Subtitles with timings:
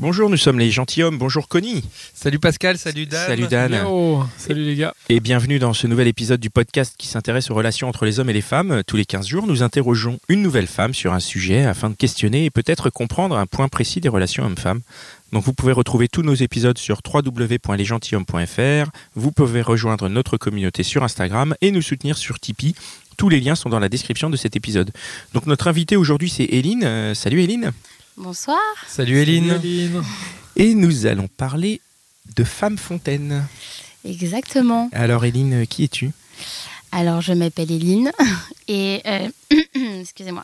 [0.00, 1.18] Bonjour, nous sommes les gentilshommes.
[1.18, 1.82] Bonjour Connie.
[2.14, 3.26] Salut Pascal, salut Dan.
[3.26, 3.76] Salut Dan.
[4.36, 4.94] Salut les gars.
[5.08, 8.30] Et bienvenue dans ce nouvel épisode du podcast qui s'intéresse aux relations entre les hommes
[8.30, 8.82] et les femmes.
[8.86, 12.44] Tous les 15 jours, nous interrogeons une nouvelle femme sur un sujet afin de questionner
[12.44, 14.82] et peut-être comprendre un point précis des relations hommes-femmes.
[15.32, 18.90] Donc vous pouvez retrouver tous nos épisodes sur www.lesgentilhommes.fr.
[19.16, 22.76] Vous pouvez rejoindre notre communauté sur Instagram et nous soutenir sur Tipeee.
[23.16, 24.92] Tous les liens sont dans la description de cet épisode.
[25.34, 26.84] Donc notre invitée aujourd'hui c'est Eline.
[26.84, 27.72] Euh, salut Eline.
[28.18, 28.58] Bonsoir.
[28.88, 29.60] Salut Eline.
[29.62, 30.02] Eline.
[30.56, 31.80] Et nous allons parler
[32.34, 33.46] de Femme Fontaine.
[34.04, 34.90] Exactement.
[34.92, 36.10] Alors Eline, qui es-tu?
[36.90, 38.10] Alors, je m'appelle Eline
[38.68, 39.28] et euh,
[40.00, 40.42] excusez-moi.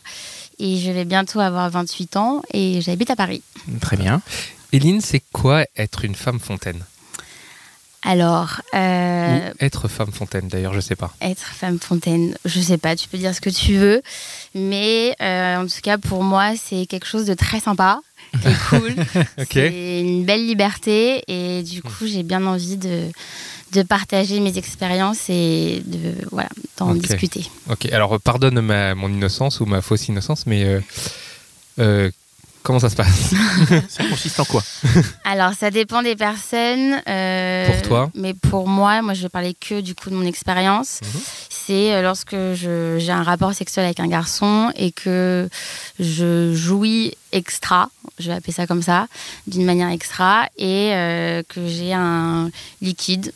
[0.57, 3.43] Et je vais bientôt avoir 28 ans et j'habite à Paris.
[3.81, 4.21] Très bien.
[4.71, 6.81] Eline, c'est quoi être une femme fontaine?
[8.05, 11.11] Alors, euh, Ou être femme fontaine d'ailleurs, je sais pas.
[11.21, 14.01] être femme fontaine, je sais pas, tu peux dire ce que tu veux,
[14.53, 17.99] mais euh, en tout cas pour moi c'est quelque chose de très sympa,
[18.41, 18.95] qui est cool.
[19.51, 23.09] C'est une belle liberté et du coup j'ai bien envie de,
[23.73, 27.49] de partager mes expériences et de voilà d'en discuter.
[27.71, 30.63] Ok, alors pardonne ma, mon innocence ou ma fausse innocence, mais
[31.79, 32.11] euh,
[32.65, 33.33] comment ça se passe
[33.89, 34.61] Ça consiste en quoi
[35.23, 37.01] Alors, ça dépend des personnes.
[37.07, 40.25] euh, Pour toi Mais pour moi, moi, je vais parler que du coup de mon
[40.25, 40.99] expérience.
[41.01, 41.21] Mhm.
[41.49, 45.47] C'est euh, lorsque je- j'ai un rapport sexuel avec un garçon et que
[45.99, 49.07] je jouis extra, je vais appeler ça comme ça,
[49.47, 52.49] d'une manière extra, et euh, que j'ai un
[52.81, 53.31] liquide.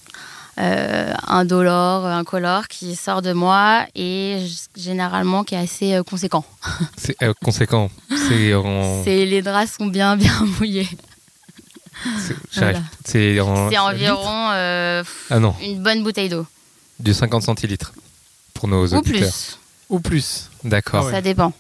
[0.59, 6.03] Euh, un dolore, un color qui sort de moi et généralement qui est assez euh,
[6.03, 6.43] conséquent.
[6.97, 7.89] C'est euh, conséquent.
[8.27, 9.03] C'est en.
[9.03, 10.89] C'est les draps sont bien bien mouillés.
[12.25, 12.79] c'est- Voilà.
[13.41, 13.69] En.
[13.89, 16.45] Environ euh, Ah non, une bonne bouteille d'eau.
[16.99, 17.93] du 50 centilitres
[18.53, 19.19] pour nos Ou auditeurs.
[19.31, 19.57] plus.
[19.89, 20.49] Ou plus.
[20.63, 21.09] D'accord.
[21.09, 21.51] Ça dépend.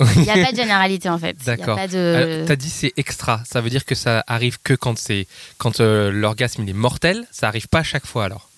[0.00, 1.36] Il n'y a pas de généralité en fait.
[1.44, 1.76] D'accord.
[1.88, 2.14] de...
[2.14, 3.40] Alors, T'as dit c'est extra.
[3.44, 5.26] Ça veut dire que ça arrive que quand c'est
[5.58, 7.26] quand euh, l'orgasme il est mortel.
[7.30, 8.48] Ça arrive pas à chaque fois alors.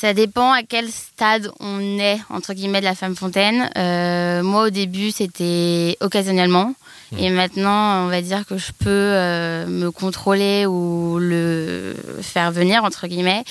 [0.00, 3.68] Ça dépend à quel stade on est, entre guillemets, de la femme fontaine.
[3.76, 6.72] Euh, moi, au début, c'était occasionnellement.
[7.10, 7.18] Hmm.
[7.18, 12.84] Et maintenant, on va dire que je peux euh, me contrôler ou le faire venir,
[12.84, 13.42] entre guillemets.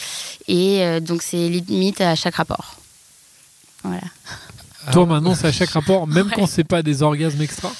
[0.47, 2.75] Et euh, donc, c'est limite à chaque rapport.
[3.84, 4.07] Voilà.
[4.92, 6.34] Toi maintenant c'est à chaque rapport, même Ouais.
[6.36, 7.72] quand c'est pas des orgasmes extra.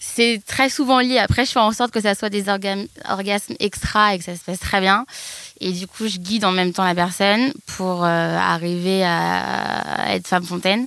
[0.00, 1.18] C'est très souvent lié.
[1.18, 4.36] Après, je fais en sorte que ça soit des orga- orgasmes extra et que ça
[4.36, 5.06] se passe très bien.
[5.60, 10.28] Et du coup, je guide en même temps la personne pour euh, arriver à être
[10.28, 10.86] femme fontaine.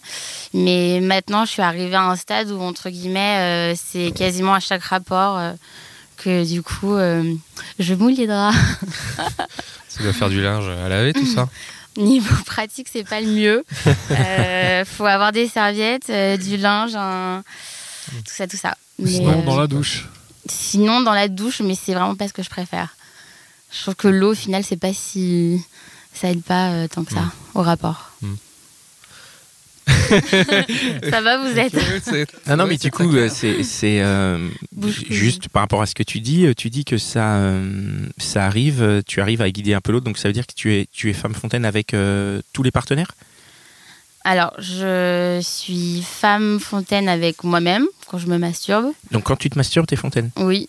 [0.54, 4.62] Mais maintenant, je suis arrivée à un stade où, entre guillemets, euh, c'est quasiment à
[4.62, 5.52] chaque rapport euh,
[6.16, 7.24] que du coup, euh,
[7.80, 8.56] je moule les draps.
[9.90, 11.50] Ça doit faire du linge à laver tout ça.
[11.98, 13.66] Niveau pratique, c'est pas le mieux.
[14.12, 17.44] Euh, faut avoir des serviettes, euh, du linge, un-
[18.26, 18.76] tout ça, tout ça.
[19.00, 20.06] Mais, Sinon euh, dans la douche.
[20.48, 22.96] Sinon, dans la douche, mais c'est vraiment pas ce que je préfère.
[23.72, 25.62] Je trouve que l'eau, au final, c'est pas si.
[26.14, 27.32] Ça aide pas euh, tant que ça Mm.
[27.56, 28.12] au rapport.
[28.22, 28.34] Mm.
[31.10, 31.76] Ça va, vous êtes
[32.46, 34.50] Ah non, Ouais, mais c'est du coup, c'est euh,
[35.10, 38.46] juste par rapport à ce que tu dis, euh, tu dis que ça euh, ça
[38.46, 40.88] arrive, tu arrives à guider un peu l'autre, donc ça veut dire que tu es
[40.92, 43.12] tu es femme fontaine avec euh, tous les partenaires?
[44.24, 48.92] Alors, je suis femme fontaine avec moi-même quand je me masturbe.
[49.12, 50.32] Donc quand tu te masturbes, t'es fontaine?
[50.36, 50.68] Oui.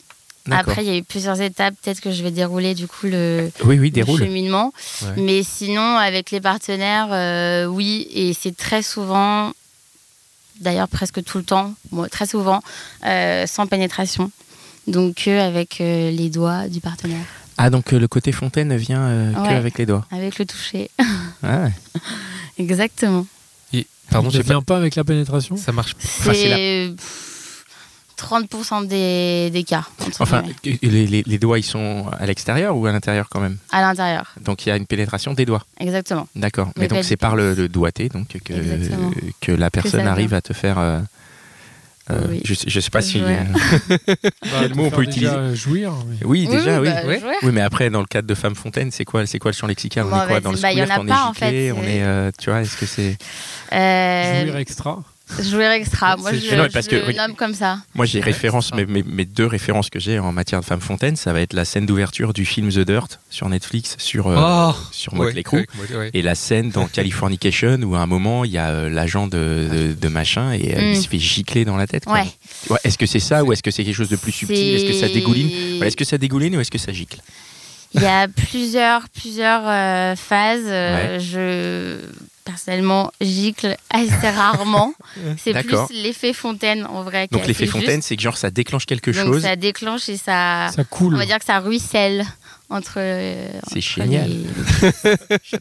[0.56, 1.74] Après, il y a eu plusieurs étapes.
[1.82, 4.72] Peut-être que je vais dérouler du coup le, Oui, oui, le cheminement.
[5.02, 5.08] Ouais.
[5.22, 8.06] Mais sinon, avec les partenaires, euh, oui.
[8.12, 9.52] Et c'est très souvent,
[10.60, 11.74] d'ailleurs presque tout le temps,
[12.10, 12.62] très souvent,
[13.06, 14.30] euh, sans pénétration.
[14.86, 17.24] Donc que avec euh, les doigts du partenaire,
[17.58, 19.54] Ah donc euh, le côté fontaine vient euh, que Ouais.
[19.54, 20.06] avec les doigts.
[20.10, 20.90] avec le toucher.
[21.42, 21.72] Ah ouais.
[22.58, 23.26] Exactement.
[23.74, 25.56] Et- pardon, Ça j'ai pas- vient pas avec la pénétration?
[25.58, 25.94] Ça marche.
[25.98, 27.37] C'est pff,
[28.18, 29.84] 30% des, des cas,
[30.18, 33.56] Enfin, les, les- les doigts ils sont à l'extérieur ou à l'intérieur quand même.
[33.72, 34.34] à l'intérieur.
[34.40, 35.64] Donc il y a une pénétration des doigts.
[35.80, 36.26] Exactement.
[36.34, 36.66] D'accord.
[36.76, 39.10] Mais Mais donc c'est par le, le doigté donc que Exactement.
[39.40, 40.78] que la personne arrive à te faire.
[40.78, 40.98] euh,
[42.10, 42.40] euh, Oui.
[42.42, 43.20] je, je sais pas si.
[43.22, 43.38] Ouais.
[43.90, 43.96] euh,
[44.60, 45.92] Quel mot on Bah, peut déjà utiliser Jouir.
[46.08, 46.88] mais- Oui, déjà, oui.
[46.88, 47.28] bah.
[47.42, 49.66] Oui, mais après, dans le cadre de femme fontaine, c'est quoi, c'est quoi le champ
[49.66, 50.06] lexical?
[50.06, 50.40] On Bon, est quoi?
[50.40, 52.30] dans le bah, en a On pas, en est giclé fait, On c'est- est, euh,
[52.38, 53.18] tu vois, est-ce que c'est
[53.74, 55.02] Euh, Jouir extra.
[55.42, 56.16] Joueur extra.
[56.16, 57.78] Moi, je, génial, parce je que, nomme comme ça.
[57.94, 61.16] Moi, j'ai référence, mes, mes- mes deux références que j'ai en matière de Femme Fontaine,
[61.16, 64.74] ça va être la scène d'ouverture du film The Dirt sur Netflix, sur, euh, Oh
[64.90, 66.10] sur Motley Ouais, ouais.
[66.14, 69.68] Et la scène dans Californication où à un moment il y a euh, l'agent de,
[69.72, 70.92] de, de machin et euh, Mm.
[70.92, 72.04] il se fait gicler dans la tête.
[72.06, 72.24] Ouais.
[72.70, 74.56] Ouais, est-ce que c'est ça ou est-ce que c'est quelque chose de plus subtil?
[74.74, 75.50] Est-ce que ça dégouline?
[75.76, 77.18] Voilà, Est-ce que ça dégouline ou est-ce que ça gicle?
[77.94, 80.66] Il y a plusieurs, plusieurs euh, phases.
[81.22, 81.96] Je
[82.48, 84.94] personnellement gicle assez rarement.
[85.36, 87.28] C'est plus l'effet fontaine en vrai.
[87.30, 89.42] Donc l'effet fontaine, c'est que genre ça déclenche quelque Donc chose.
[89.42, 91.14] ça déclenche et ça, Ça coule.
[91.14, 92.24] on va dire que ça ruisselle
[92.70, 92.94] entre.
[92.98, 94.28] euh, C'est génial.
[94.30, 94.46] les-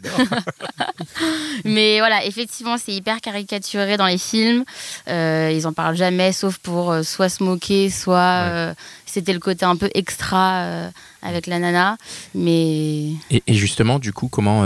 [1.66, 4.64] Mais voilà, effectivement, c'est hyper caricaturé dans les films.
[5.08, 8.74] Euh, ils en parlent jamais, sauf pour euh, soit se moquer, soit euh,
[9.06, 10.90] c'était le côté un peu extra
[11.22, 11.98] avec la nana.
[12.36, 14.64] Mais Et, et justement, du coup, comment,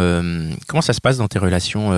[0.68, 1.92] comment ça se passe dans tes relations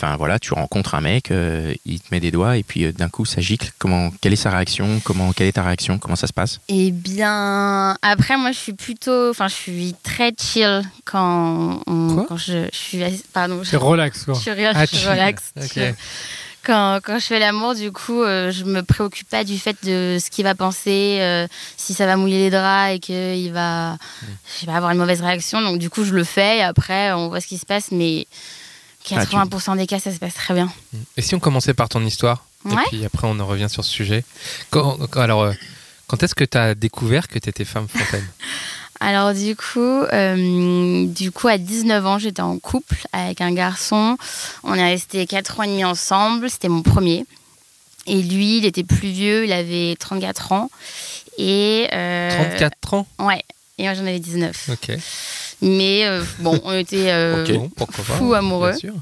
[0.00, 2.92] Enfin voilà, tu rencontres un mec, euh, il te met des doigts et puis euh,
[2.92, 3.72] d'un coup ça gicle.
[3.78, 5.00] Comment, quelle est sa réaction?
[5.02, 5.98] Comment, quelle est ta réaction?
[5.98, 6.60] Comment ça se passe?
[6.68, 9.30] Eh bien, après, moi, je suis plutôt.
[9.30, 12.26] Enfin, je suis très chill quand, on- Quoi?
[12.28, 13.02] quand je, je suis.
[13.32, 14.34] Pardon, je, relax, quoi.
[14.34, 15.08] je suis, rien, Ah, je suis chill.
[15.10, 15.42] relax.
[15.56, 15.72] Ok.
[15.72, 15.94] chill.
[16.64, 20.18] Quand, quand je fais l'amour, du coup, euh, je me préoccupe pas du fait de
[20.22, 21.46] ce qu'il va penser, euh,
[21.76, 23.96] si ça va mouiller les draps et qu'il va,
[24.54, 25.60] je sais pas, avoir une mauvaise réaction.
[25.60, 27.86] Donc, du coup, je le fais et après, on voit ce qui se passe.
[27.90, 28.26] Mais
[29.06, 30.70] 80% des cas, ça se passe très bien.
[31.16, 32.72] Et si on commençait par ton histoire Ouais.
[32.72, 34.24] Et puis après, on en revient sur ce sujet.
[34.70, 35.52] Quand, alors, euh,
[36.06, 38.26] quand est-ce que tu as découvert que tu étais femme fontaine?
[39.00, 44.16] Alors du coup, euh, du coup à 19 ans, j'étais en couple avec un garçon.
[44.64, 46.50] On est resté 4 ans et demi ensemble.
[46.50, 47.24] C'était mon premier.
[48.06, 49.44] Et lui, il était plus vieux.
[49.44, 50.70] Il avait 34 ans.
[51.36, 53.06] Et euh, 34 ans?
[53.20, 53.44] Ouais.
[53.78, 54.70] Et moi, j'en avais 19.
[54.72, 54.96] Ok.
[55.62, 57.44] Mais euh, bon, on était euh,
[57.76, 58.70] pas fous amoureux.
[58.70, 58.94] Bien sûr.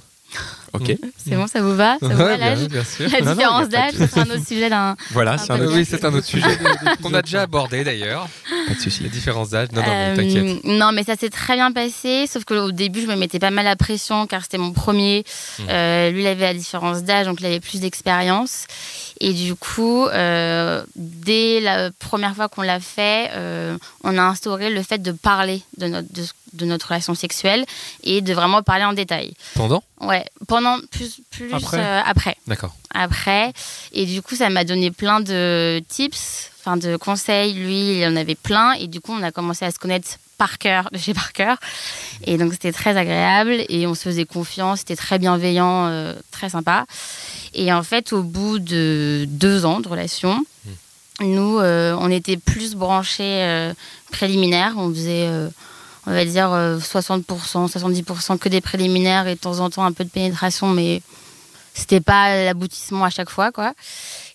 [0.73, 0.95] Ok.
[1.25, 1.97] C'est bon, ça vous va?
[2.01, 3.09] Ça vous va l'âge bien sûr.
[3.11, 4.95] La Non, différence d'âge, sera un autre sujet d'un.
[5.13, 5.73] Voilà, c'est un autre.
[5.75, 6.59] oui, c'est un autre sujet
[7.03, 8.29] qu'on a déjà abordé d'ailleurs.
[8.69, 9.03] Pas de souci.
[9.05, 9.69] Les différences d'âge.
[9.73, 10.65] Non, non, mais Euh, t'inquiète.
[10.65, 13.65] non, mais ça s'est très bien passé, sauf qu'au début, je me mettais pas mal
[13.65, 15.25] la pression car c'était mon premier.
[15.61, 15.63] Mm.
[15.71, 18.67] Euh, lui, il avait la différence d'âge, donc il avait plus d'expérience.
[19.21, 24.69] Et du coup, euh, dès la première fois qu'on l'a fait, euh, on a instauré
[24.69, 26.23] le fait de parler de notre, de,
[26.57, 27.65] de notre relation sexuelle
[28.03, 29.35] et de vraiment parler en détail.
[29.55, 29.83] Pendant?
[30.01, 31.79] Ouais, pendant plus, plus Après?
[31.79, 32.75] euh, après D'accord.
[32.93, 33.53] après.
[33.93, 37.55] Et du coup, ça m'a donné plein de tips, enfin de conseils.
[37.55, 38.73] Lui, il en avait plein.
[38.73, 40.09] Et du coup, on a commencé à se connaître
[40.39, 41.57] par cœur, de chez par cœur.
[42.25, 43.65] Et donc, c'était très agréable.
[43.71, 44.81] Et on se faisait confiance.
[44.81, 46.85] C'était très bienveillant, euh, très sympa.
[47.55, 50.45] Et en fait, au bout de deux ans de relation,
[51.21, 53.73] nous, euh, on était plus branchés
[54.13, 54.75] préliminaires.
[54.77, 55.31] On faisait.
[56.07, 57.23] Euh, on va dire euh, 60%,
[57.71, 61.03] 70% que des préliminaires et de temps en temps un peu de pénétration, mais
[61.75, 63.73] c'était pas l'aboutissement à chaque fois quoi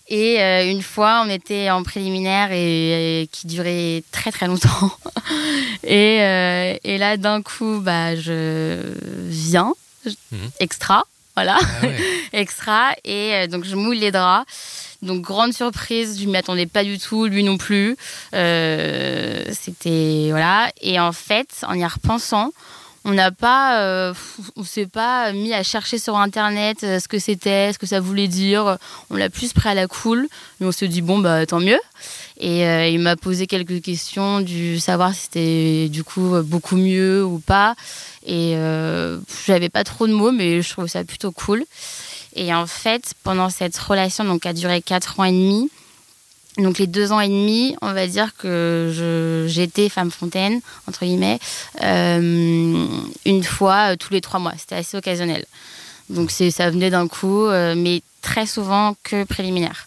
[0.08, 4.90] et euh, une fois on était en préliminaire et, et qui durait très très longtemps
[5.84, 8.94] et, euh, et là d'un coup bah je
[9.28, 9.72] viens
[10.32, 10.50] Mhm.
[10.58, 11.04] extra
[11.36, 11.96] voilà Ah ouais.
[12.32, 14.44] extra et euh, donc je mouille les draps
[15.02, 17.96] donc grande surprise je m'y attendais pas du tout lui non plus.
[18.34, 20.70] Euh, c'était voilà.
[20.80, 22.50] Et en fait en y repensant
[23.04, 24.14] on n'a pas euh,
[24.54, 28.00] on s'est pas mis à chercher sur internet euh, ce que c'était ce que ça
[28.00, 28.78] voulait dire.
[29.10, 30.28] On l'a plus pris à la cool.
[30.60, 31.80] Mais on se dit bon bah tant mieux.
[32.38, 37.24] Et euh, il m'a posé quelques questions du savoir si c'était du coup beaucoup mieux
[37.24, 37.74] ou pas.
[38.24, 41.64] Et euh, j'avais pas trop de mots mais je trouve ça plutôt cool
[42.34, 45.70] et en fait pendant cette relation donc qui a duré 4 ans et demi
[46.58, 51.38] donc les deux ans et demi, on va dire que j'étais femme fontaine, entre guillemets,
[51.82, 52.86] euh,
[53.24, 54.52] une fois euh, tous les trois mois.
[54.58, 55.46] C'était assez occasionnel.
[56.10, 59.86] Donc ça venait d'un coup, euh, mais très souvent que préliminaire.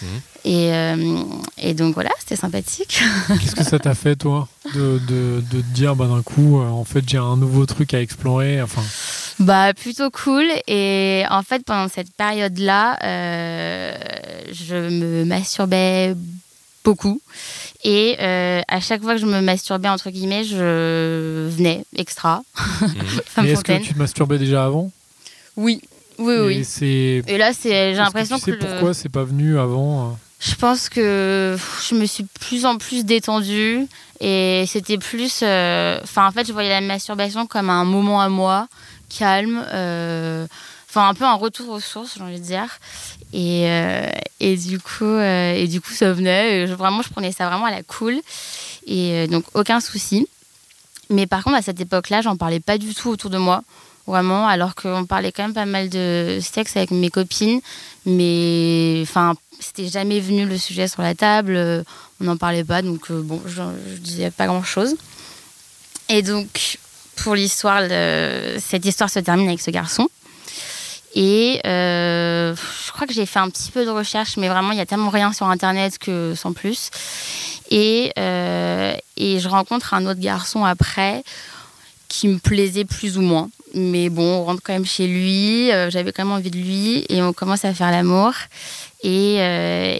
[0.00, 0.08] Mhm.
[0.44, 1.22] Et, euh,
[1.58, 3.02] et donc voilà, c'était sympathique.
[3.28, 6.68] Qu'est-ce que ça t'a fait, toi, de, de, de te dire, bah, d'un coup, euh,
[6.68, 8.82] en fait, j'ai un nouveau truc à explorer Enfin,
[9.38, 10.46] Bah plutôt cool.
[10.66, 12.96] Et en fait pendant cette période là
[14.52, 16.14] je me masturbais
[16.84, 17.20] beaucoup.
[17.84, 22.42] Et euh, à chaque fois que je me masturbais entre guillemets je venais extra.
[23.38, 24.90] Mais est-ce que tu te masturbais déjà avant?
[25.56, 25.80] Oui.
[26.18, 26.64] Oui Et oui.
[26.64, 27.22] C'est.
[27.26, 30.12] et là c'est j'ai l'impression tu sais que, le- pourquoi c'est pas venu avant euh?
[30.38, 31.56] Je pense que
[31.88, 33.86] je me suis de plus en plus détendue.
[34.20, 38.30] Et c'était plus euh, enfin en fait je voyais la masturbation comme un moment à
[38.30, 38.66] moi
[39.08, 40.46] calme euh,
[40.88, 42.68] enfin un peu un retour aux sources j'ai envie de dire.
[43.32, 44.08] Et, euh,
[44.40, 46.66] et du coup euh, et du coup ça venait.
[46.66, 48.20] Je- vraiment je prenais ça vraiment à la cool.
[48.86, 50.26] Et donc aucun souci.
[51.10, 53.62] Mais par contre à cette époque là j'en parlais pas du tout autour de moi
[54.08, 57.60] vraiment, alors qu'on parlait quand même pas mal de sexe avec mes copines,
[58.04, 61.56] mais enfin, c'était jamais venu le sujet sur la table,
[62.20, 63.54] on n'en parlait pas, donc bon, je,
[63.90, 64.94] je disais pas grand chose.
[66.08, 66.78] Et donc,
[67.16, 67.82] pour l'histoire,
[68.58, 70.08] cette histoire se termine avec ce garçon.
[71.14, 74.78] Et euh, je crois que j'ai fait un petit peu de recherche, mais vraiment, il
[74.78, 76.90] y a tellement rien sur Internet que sans plus.
[77.70, 81.24] Et, euh, et je rencontre un autre garçon après
[82.08, 83.48] qui me plaisait plus ou moins.
[83.72, 85.72] Mais bon, on rentre quand même chez lui.
[85.72, 87.06] euh, J'avais quand même envie de lui.
[87.08, 88.32] Et on commence à faire l'amour.
[89.02, 89.36] Et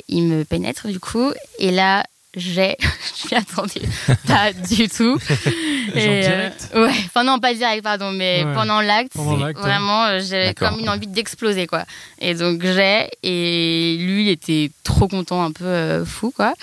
[0.09, 1.33] il me pénètre du coup.
[1.59, 2.05] Et là,
[2.37, 2.76] j'ai.
[3.28, 3.83] je m'y attendais
[4.26, 5.19] pas du tout.
[5.28, 8.55] Genre Et, euh, direct Ouais, enfin non, pas direct, pardon, mais Ouais.
[8.55, 9.62] pendant l'acte, l'acte, ouais.
[9.62, 11.85] vraiment, euh, j'avais comme une envie d'exploser, quoi.
[12.21, 16.55] Et donc j'ai, et lui, il était trop content, un peu euh, fou, quoi.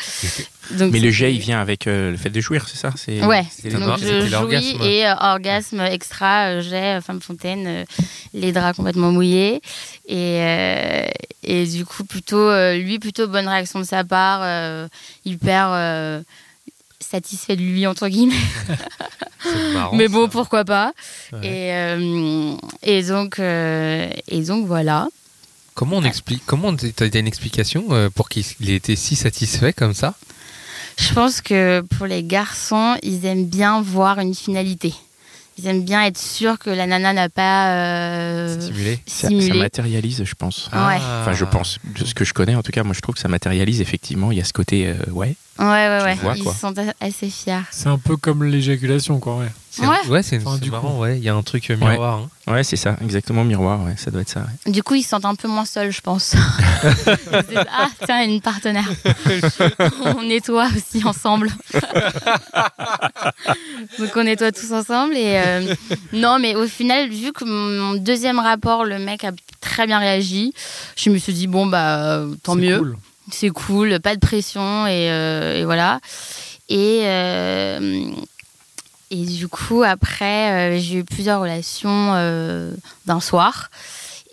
[0.72, 2.92] Donc, Mais le jet, il vient avec euh, le fait de jouir, c'est ça?
[2.96, 4.48] C'est- Ouais, c'est- donc je l'orgasme.
[4.48, 7.84] jouis et euh, orgasme extra, euh, jet, euh, femme fontaine, euh,
[8.34, 9.62] les draps complètement mouillés.
[10.08, 11.06] Et, euh,
[11.44, 14.88] et du coup, plutôt, euh, lui, plutôt bonne réaction de sa part, euh,
[15.26, 16.22] hyper euh,
[17.00, 18.34] satisfait de lui, entre guillemets.
[19.44, 20.32] C'est marrant, Mais bon, ça.
[20.32, 20.94] pourquoi pas.
[21.34, 21.46] Ouais.
[21.46, 25.08] Et, euh, et, donc, euh, et donc, voilà.
[25.74, 29.94] Comment on explique Comment t'as une explication pour qu'il il ait été si satisfait comme
[29.94, 30.14] ça?
[30.98, 34.94] Je pense que pour les garçons, ils aiment bien voir une finalité.
[35.58, 40.24] Ils aiment bien être sûrs que la nana n'a pas euh, Stimulé Ça, ça matérialise,
[40.24, 40.70] je pense.
[40.74, 40.98] Ouais.
[40.98, 43.22] Enfin, je pense, de ce que je connais, en tout cas, moi je trouve que
[43.22, 44.32] ça matérialise effectivement.
[44.32, 45.36] Il y a ce côté, euh, ouais.
[45.60, 46.16] Ouais, ouais, ouais.
[46.16, 46.56] Vois, Ils quoi.
[46.56, 47.60] sont assez fiers.
[47.70, 49.38] C'est un peu comme l'éjaculation, quoi.
[49.38, 49.52] Ouais.
[49.80, 50.08] Ouais.
[50.10, 51.02] Ouais, c'est Enfin, marrant, coup.
[51.02, 51.18] ouais.
[51.18, 52.20] Il y a un truc euh, miroir.
[52.48, 52.52] hein.
[52.52, 54.42] Ouais, c'est ça, exactement, miroir, ouais, ça doit être ça.
[54.66, 54.72] ouais.
[54.72, 56.36] Du coup, ils se sentent un peu moins seuls, je pense.
[56.84, 58.88] Ils se disent, ah, tiens, une partenaire.
[60.18, 61.50] on nettoie aussi ensemble.
[64.00, 65.16] Donc, on nettoie tous ensemble.
[65.16, 65.74] Et euh,
[66.12, 70.54] non, mais au final, vu que mon deuxième rapport, le mec a très bien réagi,
[70.96, 72.78] je me suis dit, bon, bah, tant C'est mieux.
[72.78, 72.98] cool.
[73.32, 76.00] c'est cool, pas de pression et, euh, et voilà.
[76.70, 78.12] Et, euh,
[79.14, 82.74] et du coup, après, euh, j'ai eu plusieurs relations euh,
[83.06, 83.70] d'un soir.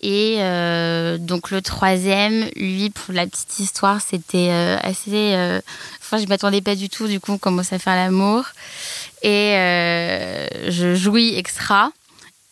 [0.01, 4.49] Et euh, donc le troisième, lui, pour la petite histoire, c'était
[4.83, 5.35] assez...
[6.01, 8.47] Enfin, je m'attendais pas du tout, du coup, on commence à faire l'amour.
[9.23, 9.53] Et
[10.69, 11.91] je jouis extra.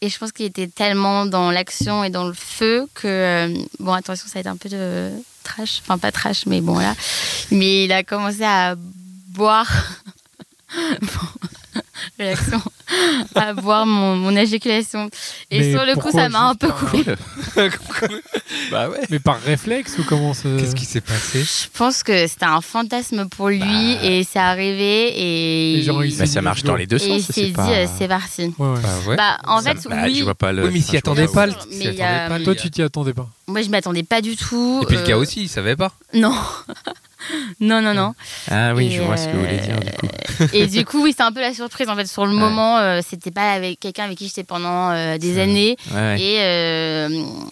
[0.03, 3.49] Et je pense qu'il était tellement dans l'action et dans le feu que...
[3.81, 5.11] bon, attention, ça va être un peu de
[5.45, 5.81] trash.
[5.81, 6.95] Enfin, pas trash, mais bon, là.
[7.51, 8.75] Mais il a commencé à
[9.31, 9.73] boire...
[11.01, 11.49] bon,
[12.19, 12.61] réaction.
[13.35, 15.09] à boire mon, mon éjaculation.
[15.51, 17.05] Et Mais sur le coup, ça m'a un peu coupé.
[18.71, 19.01] bah ouais.
[19.11, 21.43] Mais par réflexe ou comment ça Qu'est-ce qui s'est passé?
[21.43, 24.05] Je pense que c'était un fantasme pour lui Bah.
[24.05, 27.19] et c'est arrivé et, Et genre, il Bah, ça marche dans les deux et il
[27.23, 27.27] sens.
[27.27, 27.69] s'est c'est dit pas...
[27.71, 28.55] euh, c'est parti.
[28.59, 28.81] Ouais, ouais.
[28.83, 29.17] Bah ouais.
[29.17, 30.65] Bah, en Ça- fait, bah, oui, je vois pas le.
[30.65, 32.45] Oui, mais il s'y attendait pas le- mais il y a- lui.
[32.45, 33.29] Toi, tu t'y attendais pas.
[33.47, 34.81] moi je m'attendais pas du tout.
[34.83, 35.93] Et puis le gars euh, aussi, il savait pas.
[36.15, 36.35] Non.
[37.61, 38.15] non, non, non.
[38.51, 40.07] Ah oui, Et, je vois ce que vous voulez euh, dire du coup.
[40.53, 41.89] Et du coup, oui, c'est un peu la surprise.
[41.89, 42.39] En fait, sur le Ouais.
[42.39, 45.77] moment, euh, c'était pas avec quelqu'un avec qui j'étais pendant euh, des années.
[45.91, 46.21] Ouais, ouais.
[46.21, 47.09] Et euh,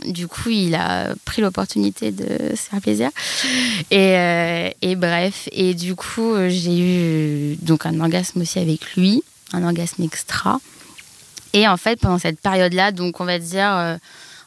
[0.07, 3.11] du coup, il a pris l'opportunité de se faire plaisir.
[3.91, 8.95] Et, euh, et bref, et du coup, euh, j'ai eu donc un orgasme aussi avec
[8.97, 10.61] lui, un orgasme extra.
[11.53, 13.97] Et en fait, pendant cette période-là, donc on va dire euh,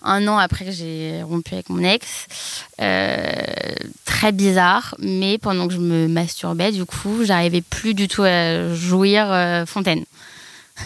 [0.01, 2.05] un an après que j'ai rompu avec mon ex,
[2.81, 3.25] euh,
[4.05, 8.73] très bizarre, mais pendant que je me masturbais, du coup, j'arrivais plus du tout à
[8.73, 10.05] jouir euh, fontaine.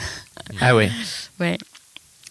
[0.60, 0.92] Ah ouais.
[1.40, 1.58] Ouais.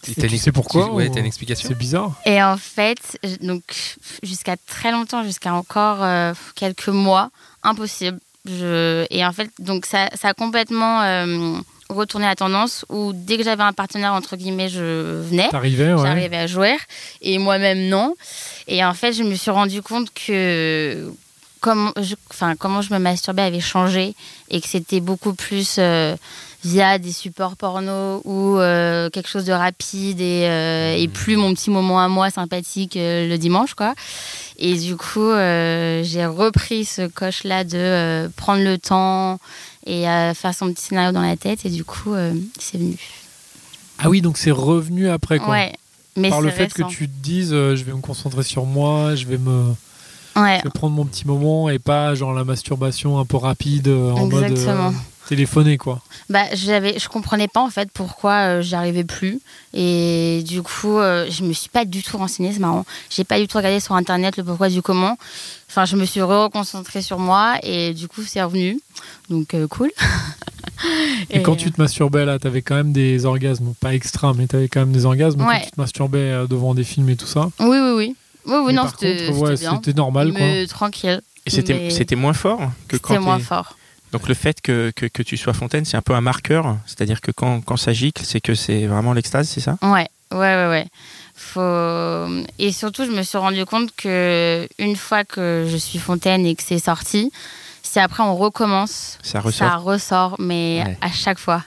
[0.07, 2.11] Et t'as tu une- sais pourquoi, Ouais, ou- t'as une explication C'est bizarre.
[2.25, 3.63] Et en fait, donc
[4.21, 7.31] jusqu'à très longtemps, jusqu'à encore euh, quelques mois,
[7.63, 8.19] impossible.
[8.45, 11.01] Je, et en fait, donc ça, ça a complètement
[11.93, 16.05] retourné la tendance où dès que j'avais un partenaire entre guillemets, je venais, T'arrivais, ouais.
[16.05, 16.75] j'arrivais à jouer,
[17.21, 18.15] et moi-même non.
[18.67, 21.11] Et en fait, je me suis rendu compte que
[21.63, 24.15] comment je, enfin, comment je me masturbais avait changé
[24.49, 26.15] et que c'était beaucoup plus euh,
[26.63, 31.53] via des supports porno ou euh, quelque chose de rapide et, euh, et plus mon
[31.53, 33.95] petit moment à moi sympathique le dimanche quoi.
[34.59, 39.39] Et du coup, euh, j'ai repris ce coche là de euh, prendre le temps
[39.85, 42.13] et euh, faire son petit scénario dans la tête et du coup,
[42.59, 42.97] c'est venu.
[43.99, 45.49] Ah oui, donc c'est revenu après, quoi.
[45.51, 45.73] Ouais.
[46.15, 46.87] Mais Par le fait récent.
[46.87, 49.73] que tu te dises, je vais me concentrer sur moi, je vais me
[50.35, 50.57] Ouais.
[50.59, 54.25] je vais prendre mon petit moment et pas genre la masturbation un peu rapide en
[54.25, 54.87] mode Exactement.
[54.87, 54.91] euh,
[55.35, 56.01] téléphoné, quoi.
[56.29, 59.39] Bah, j'avais, je comprenais pas en fait pourquoi euh, j'y arrivais plus.
[59.73, 62.85] Et du coup, euh, je me suis pas du tout renseignée, c'est marrant.
[63.09, 65.17] J'ai pas du tout regardé sur internet le pourquoi du comment.
[65.69, 68.79] Enfin, je me suis reconcentrée sur moi et du coup, c'est revenu.
[69.29, 69.91] Donc, euh, cool.
[71.29, 74.67] Et, quand tu te masturbais là, t'avais quand même des orgasmes, pas extra, mais t'avais
[74.67, 75.59] quand même des orgasmes Ouais.
[75.59, 77.49] quand tu te masturbais euh, devant des films et tout ça.
[77.59, 78.15] Oui, oui, oui.
[78.45, 80.67] Oui, oui, Mais non, c'était ouais, normal quoi.
[80.67, 81.21] Tranquille.
[81.45, 83.77] Et c'était Mais moins fort que quand C'était moins fort.
[84.13, 86.77] Donc le fait que, que, que tu sois fontaine, c'est un peu un marqueur.
[86.85, 89.77] C'est-à-dire que quand, quand ça gicle, c'est que c'est vraiment l'extase, c'est ça?
[89.81, 90.85] Ouais, ouais, ouais, ouais.
[91.35, 92.43] Faut...
[92.59, 96.55] Et surtout, je me suis rendu compte que une fois que je suis fontaine et
[96.55, 97.31] que c'est sorti,
[97.81, 99.67] si après on recommence, Ça ressort.
[99.69, 100.97] ça ressort, mais Ouais.
[101.01, 101.63] à chaque fois.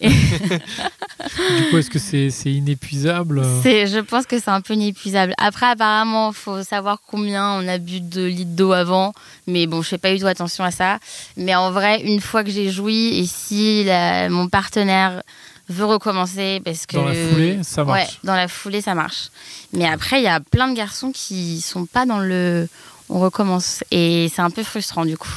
[0.00, 3.42] Du coup, est-ce que c'est inépuisable?
[3.64, 5.34] Je pense que c'est un peu inépuisable.
[5.38, 9.12] Après, apparemment, faut savoir combien on a bu de litres d'eau avant.
[9.46, 10.98] Mais bon, je fais pas du tout attention à ça.
[11.36, 15.22] Mais en vrai, une fois que j'ai joui, et si la- mon partenaire
[15.68, 18.00] veut recommencer, parce que Dans la foulée, ça marche.
[18.00, 19.28] Ouais, dans la foulée, ça marche.
[19.72, 22.68] Mais après, il y a plein de garçons qui sont pas dans le.
[23.10, 23.84] On recommence.
[23.90, 25.28] Et c'est un peu frustrant, du coup.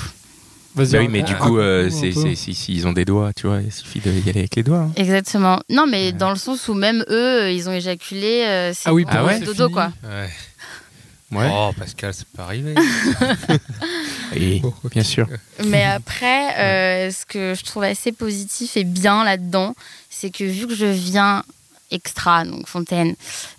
[0.78, 3.72] Vas-y, Bah oui, mais du raconte- coup, euh, s'ils ont des doigts, tu vois, il
[3.72, 4.80] suffit d'y aller avec les doigts.
[4.80, 4.92] hein.
[4.96, 5.62] Exactement.
[5.70, 8.44] Non, mais dans le sens où même eux, ils ont éjaculé.
[8.46, 9.74] euh, c'est Ah oui, c'est c'est dodo, fini.
[9.74, 9.92] quoi.
[10.04, 10.30] Ouais.
[11.30, 11.50] Ouais.
[11.52, 12.74] Oh, Pascal, c'est pas arrivé.
[14.64, 14.92] Ok.
[14.92, 15.28] bien sûr.
[15.66, 19.76] Mais après, euh, ce que je trouve assez positif et bien là-dedans,
[20.10, 21.44] c'est que vu que je viens
[21.92, 23.16] extra, donc fontaine,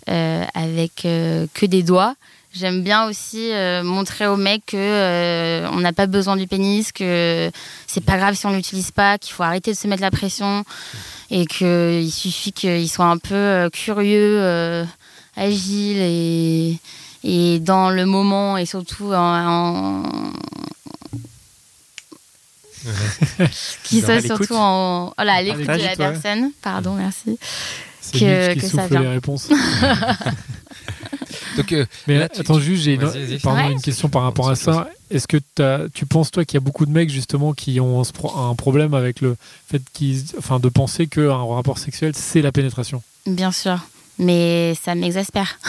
[0.09, 2.15] euh, avec euh, que des doigts,
[2.53, 6.91] j'aime bien aussi euh, montrer aux mecs que euh, on n'a pas besoin du pénis,
[6.91, 7.51] que
[7.87, 10.63] c'est pas grave si on l'utilise pas, qu'il faut arrêter de se mettre la pression
[11.31, 14.85] et qu'il suffit qu'ils soient un peu euh, curieux,
[15.35, 16.79] agiles et,
[17.23, 20.03] et dans le moment et surtout en, en-
[23.83, 26.51] qui soit surtout en voilà, à l'écoute de la personne.
[26.61, 27.37] Pardon, merci.
[28.01, 29.01] C'est que- que ça vient.
[29.01, 29.49] les réponses.
[31.57, 33.71] Donc, euh, Mais Là, tu- attends, tu- juste, j'ai une, Ouais.
[33.71, 34.89] une question par rapport à ça.
[35.11, 38.03] Est-ce que t'as- tu penses, toi, qu'il y a beaucoup de mecs, justement, qui ont
[38.03, 39.35] ce pro- un problème avec le
[39.67, 43.01] fait qu'ils, enfin, de penser qu'un rapport sexuel, c'est la pénétration?
[43.25, 43.79] Bien sûr.
[44.19, 45.57] Mais ça m'exaspère.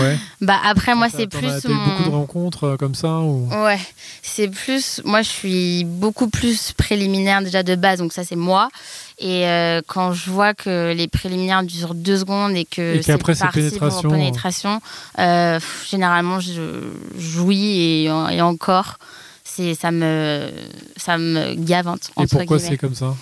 [0.00, 0.16] Ouais.
[0.40, 2.20] Bah après, moi, c'est plus as- T'as eu beaucoup de mon...
[2.20, 3.46] rencontres euh, comme ça ou...
[3.50, 3.78] Ouais,
[4.22, 5.02] c'est plus.
[5.04, 8.70] Moi, je suis beaucoup plus préliminaire déjà de base, donc ça, c'est moi.
[9.18, 13.34] Et euh, quand je vois que les préliminaires durent deux secondes et que Et qu'après,
[13.34, 14.10] c'est pénétration.
[14.10, 14.80] pénétration,
[15.18, 16.80] euh, pff, généralement, je
[17.18, 18.96] jouis et, et encore,
[19.44, 20.50] c'est ça me
[20.96, 23.14] ça me gave entre Et pourquoi c'est comme ça?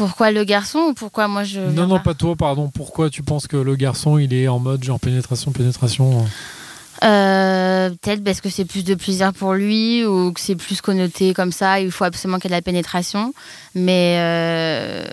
[0.00, 2.70] Pourquoi le garçon ou pourquoi moi je Non, non, pas toi, pardon.
[2.70, 7.90] Pourquoi tu penses que le garçon, il est en mode genre pénétration, pénétration euh Euh,
[8.00, 11.52] Peut-être parce que c'est plus de plaisir pour lui ou que c'est plus connoté comme
[11.52, 11.80] ça.
[11.80, 13.34] Il faut absolument qu'il y ait de la pénétration.
[13.74, 15.04] Mais, euh,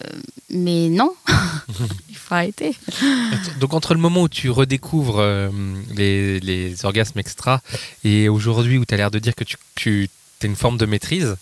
[0.52, 1.14] mais non,
[2.10, 2.74] il faut arrêter.
[3.60, 5.50] Donc entre le moment où tu redécouvres euh,
[5.98, 7.60] les, les orgasmes extra
[8.06, 10.10] et aujourd'hui où tu as l'air de dire que tu, tu
[10.44, 11.36] as une forme de maîtrise,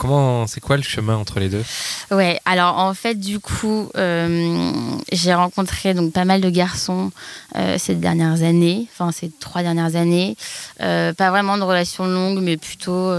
[0.00, 1.62] comment c'est quoi le chemin entre les deux?
[2.10, 7.12] Ouais, alors en fait, du coup, euh, j'ai rencontré donc pas mal de garçons
[7.56, 10.36] euh, ces dernières années, enfin ces trois dernières années.
[10.80, 13.12] Euh, pas vraiment de relations longues, mais plutôt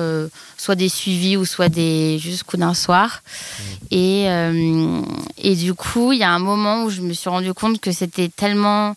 [0.58, 3.22] soit des suivis ou soit des juste coups d'un soir.
[3.92, 5.02] Et, euh,
[5.38, 7.92] et du coup, il y a un moment où je me suis rendu compte que
[7.92, 8.96] c'était tellement.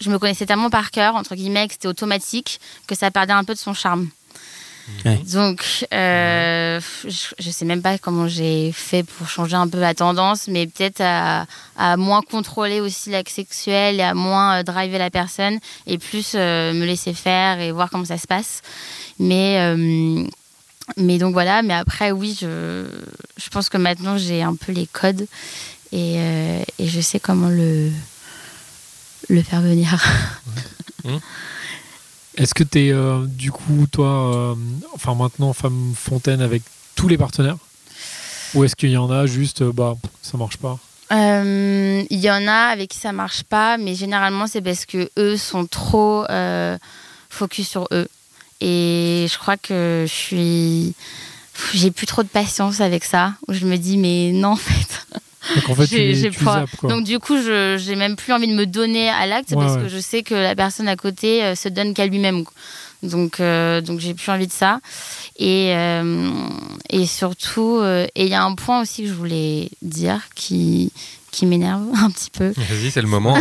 [0.00, 3.44] Je me connaissais tellement par cœur, entre guillemets, que c'était automatique, que ça perdait un
[3.44, 4.08] peu de son charme.
[5.04, 5.18] Ouais.
[5.32, 9.94] Donc, euh, je, je sais même pas comment j'ai fait pour changer un peu la
[9.94, 14.98] tendance, mais peut-être à, à moins contrôler aussi l'acte sexuel et à moins euh, driver
[14.98, 18.60] la personne et plus euh, me laisser faire et voir comment ça se passe.
[19.18, 20.24] Mais, euh,
[20.98, 22.84] mais donc voilà, mais après, oui, je,
[23.38, 25.26] je pense que maintenant j'ai un peu les codes
[25.92, 26.16] et,
[26.78, 27.90] et je sais comment le,
[29.28, 29.96] le faire venir.
[32.36, 34.54] Est-ce que t'es, euh, du coup, toi, euh,
[34.94, 36.62] enfin maintenant, femme fontaine avec
[36.94, 37.56] tous les partenaires?
[38.54, 40.78] Ou est-ce qu'il y en a juste, euh, bah, ça marche pas?
[41.12, 45.36] Il y en a avec qui ça marche pas, mais généralement c'est parce que eux
[45.36, 46.24] sont trop
[47.28, 48.06] focus sur eux.
[48.60, 50.94] Et je crois que je suis,
[51.74, 53.34] j'ai plus trop de patience avec ça.
[53.48, 55.06] Où je me dis mais non en fait.
[55.54, 56.90] Donc en fait, tu, J'ai- les- j'ai tu pas- zappes, quoi.
[56.90, 59.76] Donc du coup je j'ai même plus envie de me donner à l'acte Ouais, parce
[59.76, 59.82] ouais.
[59.84, 62.44] que je sais que la personne à côté euh, se donne qu'à lui-même.
[63.02, 64.80] Donc euh, donc j'ai plus envie de ça.
[65.38, 66.30] Et euh,
[66.90, 70.92] et surtout euh, et il y a un point aussi que je voulais dire qui
[71.30, 72.52] qui m'énerve un petit peu.
[72.56, 73.34] Vas-y, c'est le moment.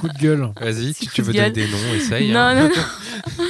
[0.00, 0.50] coup de gueule.
[0.60, 2.30] Vas-y, si tu veux donner des noms, essaye.
[2.32, 2.54] Non, hein.
[2.54, 3.44] non, non.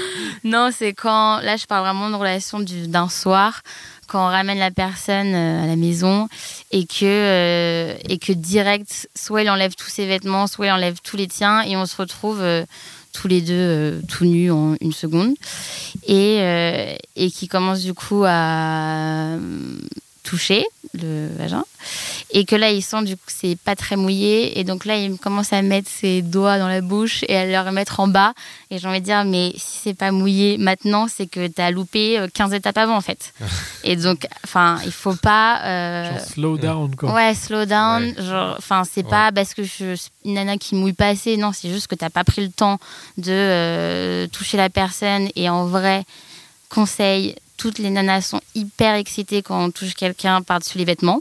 [0.44, 3.62] non, c'est quand, là, je parle vraiment de relation du- d'un soir,
[4.10, 6.28] quand on ramène la personne euh, à la maison
[6.72, 7.94] et que, euh,
[8.34, 11.86] direct, soit il enlève tous ses vêtements, soit il enlève tous les tiens et on
[11.86, 12.64] se retrouve euh,
[13.12, 15.34] tous les deux tout nus en une seconde.
[16.06, 16.38] Et,
[17.16, 19.36] et qui commence du coup à
[20.30, 20.64] toucher
[20.94, 21.64] le vagin
[22.32, 24.96] et que là il sent du coup que c'est pas très mouillé et donc là
[24.96, 28.32] il commence à mettre ses doigts dans la bouche et à les remettre en bas
[28.70, 32.18] et j'ai envie de dire mais si c'est pas mouillé maintenant c'est que t'as loupé
[32.18, 33.32] euh, 15 étapes avant en fait
[33.84, 37.12] et donc enfin il faut pas euh, Genre slow down, quoi.
[37.12, 38.02] Ouais, slow down.
[38.04, 38.22] Ouais.
[38.24, 39.10] Genre, enfin, c'est Ouais.
[39.10, 41.36] pas parce que je suis une nana qui mouille pas assez.
[41.36, 42.78] Non, c'est juste que t'as pas pris le temps
[43.18, 45.28] de euh, toucher la personne.
[45.36, 46.04] Et en vrai,
[46.68, 51.20] conseil, toutes les nanas sont hyper excitées quand on touche quelqu'un par-dessus les vêtements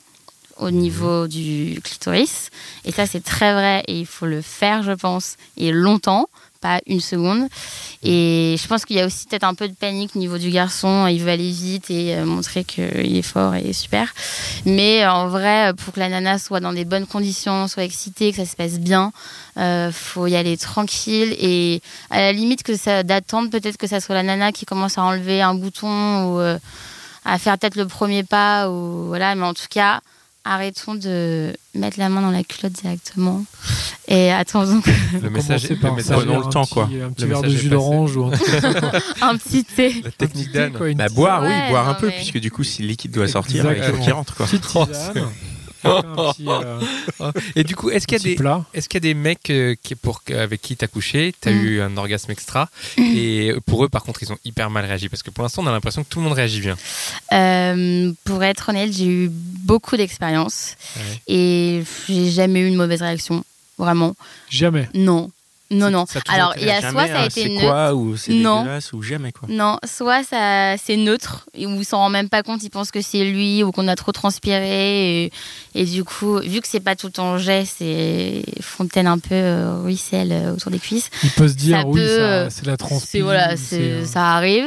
[0.55, 2.49] au niveau du clitoris.
[2.85, 3.83] Et ça, c'est très vrai.
[3.87, 6.29] Et il faut le faire, je pense, et longtemps,
[6.61, 7.47] pas une seconde.
[8.03, 10.49] Et je pense qu'il y a aussi peut-être un peu de panique au niveau du
[10.49, 11.07] garçon.
[11.07, 14.13] Il veut aller vite et euh, montrer qu'il est fort et super.
[14.65, 18.31] Mais euh, en vrai, pour que la nana soit dans des bonnes conditions, soit excitée,
[18.31, 19.11] que ça se passe bien,
[19.57, 23.99] euh, faut y aller tranquille et à la limite que ça d'attendre peut-être que ça
[23.99, 26.57] soit la nana qui commence à enlever un bouton ou euh,
[27.25, 29.35] à faire peut-être le premier pas ou voilà.
[29.35, 30.01] Mais en tout cas,
[30.49, 33.43] arrêtons de mettre la main dans la culotte directement
[34.07, 34.89] et attendons que
[35.21, 36.85] Le message, le message Prenons le temps, quoi.
[36.85, 38.25] Un petit Le verre de est jus d'orange ou
[39.21, 40.01] un petit thé.
[40.03, 40.73] la technique d'Anne.
[40.95, 43.71] Bah, boire, oui, boire un peu, mais- puisque du coup, si le liquide doit sortir,
[43.71, 44.35] il faut qu'il rentre.
[44.35, 44.47] Quoi.
[45.85, 46.01] Oh,
[46.33, 48.31] petit, euh, Et du coup, est-ce qu'il y.
[48.73, 51.63] Est-ce qu'il y a des mecs euh, qui, pour, avec qui t'as couché, t'as Mm.
[51.65, 55.23] eu un orgasme extra, et pour eux, par contre, ils ont hyper mal réagi Parce
[55.23, 56.77] que pour l'instant, on a l'impression que tout le monde réagit bien.
[57.31, 61.21] Euh, pour être honnête, j'ai eu beaucoup d'expérience Ouais.
[61.27, 63.43] et j'ai jamais eu une mauvaise réaction.
[63.77, 64.15] Vraiment.
[64.49, 64.89] Jamais.
[64.93, 65.31] Non.
[65.71, 66.03] Non, non.
[66.03, 67.61] a Alors, il y a soit ça a hein, été neutre.
[67.61, 68.65] quoi ou c'est Non.
[68.93, 69.47] ou jamais quoi.
[69.51, 73.23] Non, soit ça c'est neutre, il s'en rend même pas compte, il pense que c'est
[73.23, 75.25] lui ou qu'on a trop transpiré.
[75.25, 75.31] Et,
[75.75, 79.81] et du coup, vu que c'est pas tout en jet, c'est fontaine un peu euh,
[79.83, 81.09] ruisselle euh, autour des cuisses.
[81.23, 83.07] Il peut se dire, Ça oui, euh, c'est la transpi.
[83.11, 84.65] C'est voilà, ou c'est euh, ça arrive.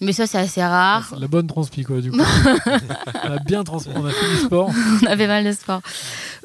[0.00, 1.12] Mais ça, c'est assez rare.
[1.18, 2.18] La bonne transpi, quoi, du coup.
[3.24, 4.70] on a bien transpi, on a fait du sport.
[5.02, 5.80] on avait mal de sport.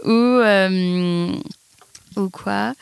[0.03, 1.31] Ou, euh,
[2.15, 2.73] ou quoi?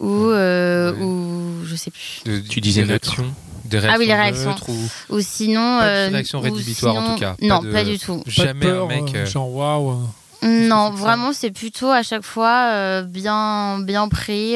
[0.00, 1.02] Ou, euh, Ouais.
[1.02, 2.22] ou je sais plus.
[2.24, 3.34] De- Tu disais des réactions,
[3.64, 4.54] des réactions Ah oui, les réactions.
[4.68, 5.78] ou Ou sinon.
[5.80, 7.34] Pas de euh, réaction rédhibitoire, en tout cas.
[7.40, 8.18] Pas Non, de- pas du tout.
[8.18, 9.14] Pas de jamais peur, un mec.
[9.14, 9.98] euh, genre waouh.
[10.42, 14.54] Non, vraiment, c'est plutôt à chaque fois euh, bien, bien pris.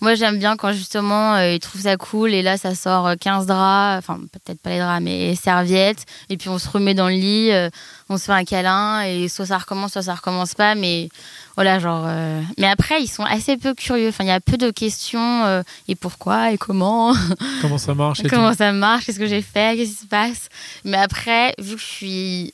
[0.00, 0.04] Euh.
[0.04, 3.14] moi, j'aime bien quand justement euh, ils trouvent ça cool et là, ça sort euh,
[3.20, 6.04] 15 draps, enfin, peut-être pas les draps, mais serviettes.
[6.28, 7.68] Et puis on se remet dans le lit, euh,
[8.08, 10.74] on se fait un câlin et soit ça recommence, soit ça recommence pas.
[10.74, 11.08] Mais
[11.56, 12.04] voilà, genre.
[12.06, 14.08] euh, Mais après, ils sont assez peu curieux.
[14.08, 17.14] Enfin, il y a peu de questions euh, et pourquoi et comment?
[17.60, 20.48] Comment ça marche et comment ça marche, qu'est-ce que j'ai fait, qu'est-ce qui se passe?
[20.84, 22.52] Mais après, vu que je suis,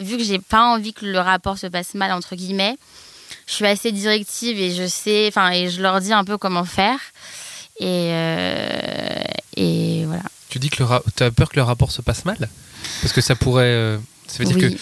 [0.00, 2.76] vu que j'ai pas envie que le rapport se passe mal entre guillemets,
[3.46, 6.64] je suis assez directive et je sais, enfin, et je leur dis un peu comment
[6.64, 6.98] faire.
[7.78, 9.22] Et euh,
[9.56, 10.22] et voilà.
[10.48, 10.76] Tu dis que
[11.16, 12.48] tu as peur que le rapport se passe mal?
[13.02, 13.64] Parce que ça pourrait.
[13.64, 14.76] euh, ça veut dire que.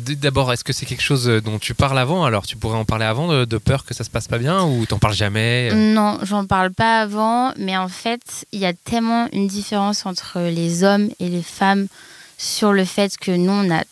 [0.00, 2.24] D'abord, est-ce que c'est quelque chose euh, dont tu parles avant?
[2.24, 4.62] Alors, tu pourrais en parler avant de, de peur que ça se passe pas bien
[4.62, 8.20] ou t'en parles jamais Non, j'en parle pas avant, mais en fait,
[8.52, 11.88] il y a tellement une différence entre les hommes et les femmes
[12.36, 13.82] sur le fait que nous, on a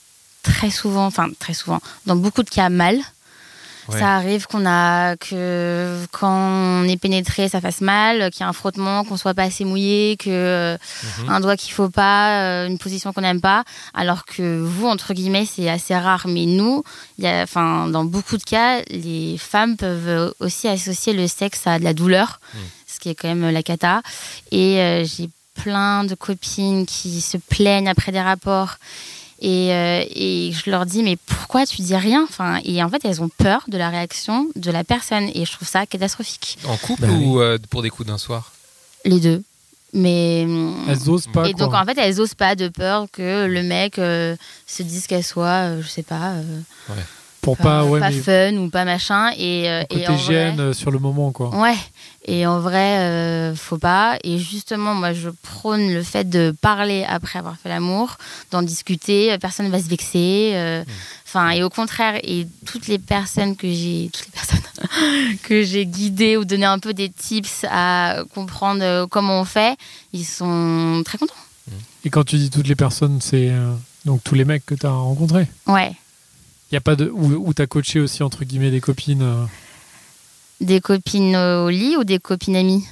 [0.45, 3.01] très souvent, enfin très souvent, dans beaucoup de cas mal.
[3.89, 3.99] Ouais.
[4.01, 6.29] Ça arrive qu'on a que quand
[6.83, 9.65] on est pénétré, ça fasse mal, qu'il y a un frottement, qu'on soit pas assez
[9.65, 10.77] mouillé, que
[11.23, 11.29] Mhm.
[11.31, 13.65] un doigt qu'il faut pas, euh, une position qu'on n'aime pas.
[13.95, 16.27] Alors que vous, entre guillemets, c'est assez rare.
[16.29, 16.83] Mais nous,
[17.19, 21.67] il y a, enfin, dans beaucoup de cas, les femmes peuvent aussi associer le sexe
[21.67, 22.59] à de la douleur, Mm.
[22.89, 24.03] ce qui est quand même la cata.
[24.51, 25.29] Et euh, j'ai
[25.63, 28.77] plein de copines qui se plaignent après des rapports.
[29.41, 32.25] Et, euh, et je leur dis, mais pourquoi tu dis rien?
[32.25, 35.31] Enfin, Et en fait, elles ont peur de la réaction de la personne.
[35.35, 36.59] Et je trouve ça catastrophique.
[36.67, 38.53] En couple Bah ou euh, pour des coups d'un soir?
[39.05, 39.43] Les deux.
[39.93, 40.47] Mais.
[40.89, 41.49] Elles osent pas.
[41.49, 41.67] et quoi.
[41.67, 45.25] donc en fait, elles osent pas de peur que le mec euh, se dise qu'elle
[45.25, 46.61] soit, euh, je sais pas, euh,
[47.47, 49.31] Pour pas, pas, ouais, pas mais fun ou pas machin.
[49.39, 51.55] Et, euh, côté et en gêne vrai, euh, sur le moment, quoi.
[51.57, 51.77] ouais.
[52.29, 54.19] Et en vrai, euh, faut pas.
[54.25, 58.17] Et justement, moi, je prône le fait de parler après avoir fait l'amour,
[58.51, 59.33] d'en discuter.
[59.33, 60.51] euh, Personne va se vexer.
[60.55, 60.83] euh,
[61.29, 65.87] Enfin, et au contraire, et toutes les personnes que j'ai, toutes les personnes que j'ai
[65.87, 69.77] guidées ou donné un peu des tips à comprendre comment on fait,
[70.13, 71.35] ils sont très contents.
[72.05, 73.53] Et quand tu dis toutes les personnes, c'est
[74.05, 75.47] donc tous les mecs que tu as rencontrés.
[75.67, 75.93] Ouais.
[76.71, 79.23] Il y a pas de ou, ou t'as coaché aussi entre guillemets des copines.
[79.23, 79.45] euh,
[80.61, 82.85] Des copines au lit ou des copines amies?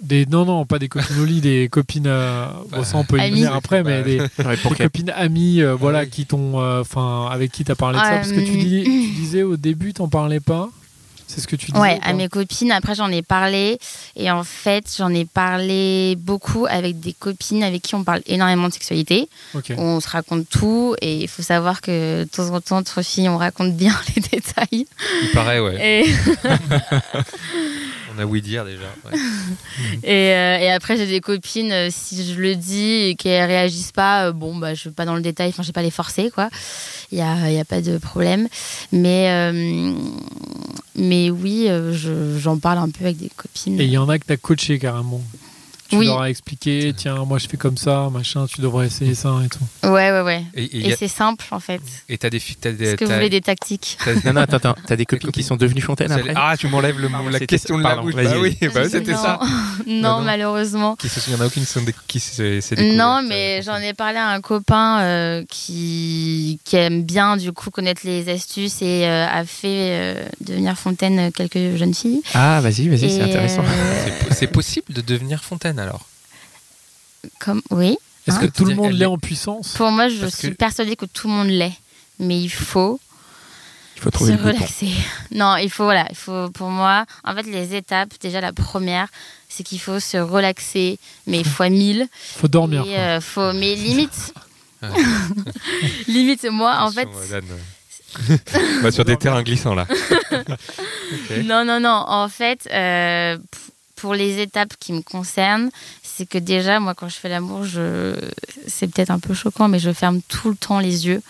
[0.00, 2.06] Des non non pas des copines au lit, des copines.
[2.06, 3.30] euh, bon, ça on peut y Amies.
[3.40, 6.80] venir après, mais des, Ouais, pour des qu'elle- copines amies, euh, voilà, qui t'ont, euh,
[6.82, 9.56] enfin, avec qui t'as parlé de ça, parce que tu, Euh, dis, tu disais au
[9.56, 10.68] début, t'en parlais pas.
[11.34, 11.80] C'est ce que tu disais.
[11.80, 12.70] Ouais, à mes copines.
[12.70, 13.78] Après, j'en ai parlé.
[14.14, 18.68] Et en fait, j'en ai parlé beaucoup avec des copines avec qui on parle énormément
[18.68, 19.28] de sexualité.
[19.76, 20.94] On se raconte tout.
[21.00, 24.22] Et il faut savoir que de temps en temps, entre filles, on raconte bien les
[24.22, 24.86] détails.
[25.22, 26.04] Il paraît, ouais.
[26.04, 26.14] Et,
[28.16, 28.84] On a oui dire déjà.
[29.04, 29.18] ouais.
[30.04, 33.92] et, euh, et après, j'ai des copines, euh, si je le dis et qu'elles réagissent
[33.92, 35.48] pas, euh, bon, bah, je vais pas dans le détail.
[35.48, 36.48] Enfin, je vais pas les forcer, quoi.
[37.12, 38.48] Il y a, y a pas de problème.
[38.92, 39.92] Mais, euh,
[40.96, 43.80] mais oui, je- j'en parle un peu avec des copines.
[43.80, 45.22] Et il y en a que tu as coaché carrément.
[45.94, 46.06] Tu Oui.
[46.06, 49.48] leur as expliqué, tiens, moi je fais comme ça, machin, tu devrais essayer ça et
[49.48, 49.88] tout.
[49.88, 50.44] Ouais, ouais, ouais.
[50.54, 51.80] Et et Et, y a- c'est simple, en fait.
[52.08, 54.56] et t'as des fi- t'as des- Est-ce que vous voulez des tactiques Non, non, attends,
[54.56, 54.74] attends.
[54.86, 57.82] T'as des copines qui sont devenues fontaines après Ah, tu m'enlèves le la question de
[57.82, 58.14] la bouche.
[58.14, 59.18] vas-y, Bah oui, bah, c'était non.
[59.22, 59.38] ça.
[59.86, 60.20] non, non.
[60.22, 60.96] malheureusement.
[60.96, 61.64] Qui se- Il y en a aucune
[62.06, 67.02] qui s'est Non, euh, mais j'en ai parlé à un copain euh, qui, qui aime
[67.02, 71.94] bien du coup connaître les astuces et euh, a fait euh, devenir fontaine quelques jeunes
[71.94, 72.22] filles.
[72.34, 73.62] Ah, vas-y, vas-y, c'est intéressant.
[73.64, 76.04] euh, C'est possible de devenir fontaine alors
[77.38, 77.96] comme, oui.
[78.26, 79.72] Est-ce Hein que tout le monde l'est est- en puissance?
[79.74, 81.72] Pour moi, je Parce suis que- persuadée que tout le monde l'est,
[82.18, 83.00] mais il faut
[83.96, 84.90] Il faut se trouver relaxer.
[85.30, 88.10] Non, il faut voilà, il faut pour moi, en fait, les étapes.
[88.20, 89.08] Déjà, la première,
[89.48, 92.06] c'est qu'il faut se relaxer, mais fois mille.
[92.36, 92.84] Faut dormir.
[92.86, 94.34] Et, euh, faut, mais limite,
[96.08, 97.08] limite moi, en fait.
[98.78, 99.86] On va sur des terrains glissants là.
[101.44, 102.04] Non, non, non.
[102.06, 103.36] En fait, euh,
[104.04, 105.70] pour les étapes qui me concernent,
[106.02, 108.14] c'est que déjà, moi, quand je fais l'amour, je,
[108.66, 111.22] c'est peut-être un peu choquant, mais je ferme tout le temps les yeux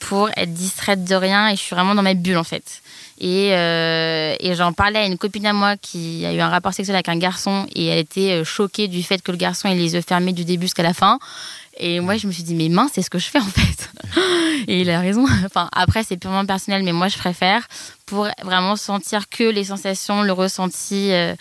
[0.00, 2.82] pour être distraite de rien et je suis vraiment dans ma bulle en fait.
[3.22, 6.94] Et, euh, j'en parlais à une copine à moi qui a eu un rapport sexuel
[6.94, 9.94] avec un garçon et elle était euh, choquée du fait que le garçon ait les
[9.94, 11.18] yeux fermés du début jusqu'à la fin.
[11.78, 13.90] Et moi, je me suis dit, mais mince, c'est ce que je fais en fait.
[14.68, 15.24] Et il a raison.
[15.46, 17.66] Enfin, après, c'est purement personnel, mais moi, je préfère
[18.04, 21.34] pour vraiment sentir que les sensations, le ressenti euh,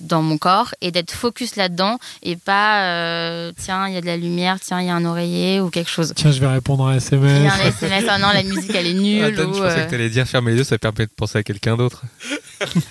[0.00, 4.06] dans mon corps et d'être focus là-dedans et pas, euh, tiens, il y a de
[4.06, 6.12] la lumière, tiens, il y a un oreiller ou quelque chose.
[6.16, 7.50] Tiens, je vais répondre à un Il y SMS.
[7.50, 9.24] a un SMS, oh non, la musique, elle est nulle.
[9.24, 11.38] Attends, ou, je pensais euh, que t'allais dire fermer les yeux, ça permet de penser
[11.38, 12.02] à quelqu'un d'autre.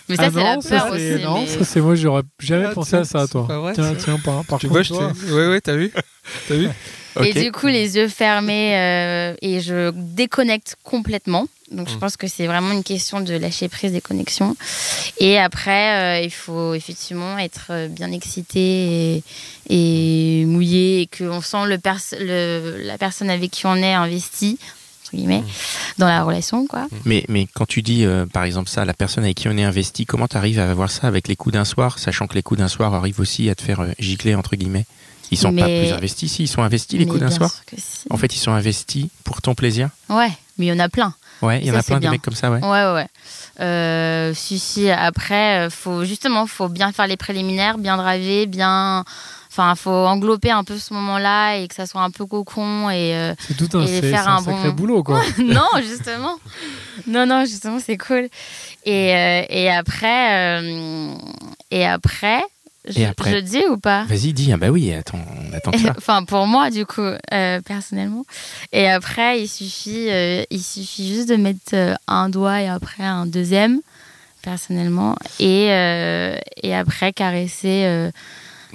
[0.09, 1.11] Mais ça, Ah c'est la ça, peur aussi.
[1.23, 3.43] Non, mais- ça c'est moi, j'aurais jamais Ah, pensé tiens, à ça, c'est toi.
[3.59, 5.91] vrai, tiens, tiens, par, par Tu contre, vois, je toi, t'ai- Ouais, ouais, t'as vu?
[6.47, 6.69] T'as vu?
[7.23, 11.47] Et du coup, les yeux fermés euh, et je déconnecte complètement.
[11.71, 11.99] Donc, je Mm.
[11.99, 14.55] pense que c'est vraiment une question de lâcher prise des connexions.
[15.19, 19.23] Et après, euh, il faut effectivement être euh, bien excité et,
[19.69, 25.17] et mouillé et qu'on sent le pers- le- la personne avec qui on est entre
[25.17, 25.45] guillemets, Mm.
[25.97, 26.87] dans la relation, quoi.
[27.05, 29.63] Mais, mais quand tu dis, euh, par exemple, ça, la personne avec qui on est
[29.63, 32.43] investi, comment tu arrives à avoir ça avec les coups d'un soir, sachant que les
[32.43, 34.85] coups d'un soir arrivent aussi à te faire euh, gicler, entre guillemets?
[35.31, 37.51] Ils sont pas Mais- plus investis, si, ils sont investis, les Mais coups d'un soir
[37.77, 38.05] si.
[38.09, 41.13] En fait, ils sont investis pour ton plaisir Ouais, mais il y en a plein.
[41.41, 42.11] Ouais, il y en a plein des bien.
[42.11, 42.59] mecs comme ça, ouais.
[42.61, 43.07] Ouais, ouais, ouais.
[43.61, 49.03] Euh, si, si, après, euh, faut, justement, faut bien faire les préliminaires, bien driver, bien.
[49.49, 52.89] Enfin, faut englober un peu ce moment-là et que ça soit un peu cocon.
[52.89, 55.21] Et, euh, tout un, et c'est- faire un un sacré bon- boulot, quoi.
[55.43, 56.37] non, justement.
[57.07, 58.29] Non, non, justement, c'est cool.
[58.85, 60.61] Et, euh, et après.
[60.61, 61.13] euh,
[61.71, 62.41] et après.
[62.87, 64.05] Je, après je dis ou pas?
[64.05, 65.93] Vas-y, dis, ah bah oui, attends, on attend ça.
[65.97, 68.25] Enfin, pour moi, du coup, euh, personnellement.
[68.71, 73.03] Et après, il suffit, euh, il suffit juste de mettre euh, un doigt et après
[73.03, 73.81] un deuxième,
[74.41, 75.15] personnellement.
[75.39, 78.09] Et, euh, et après, caresser,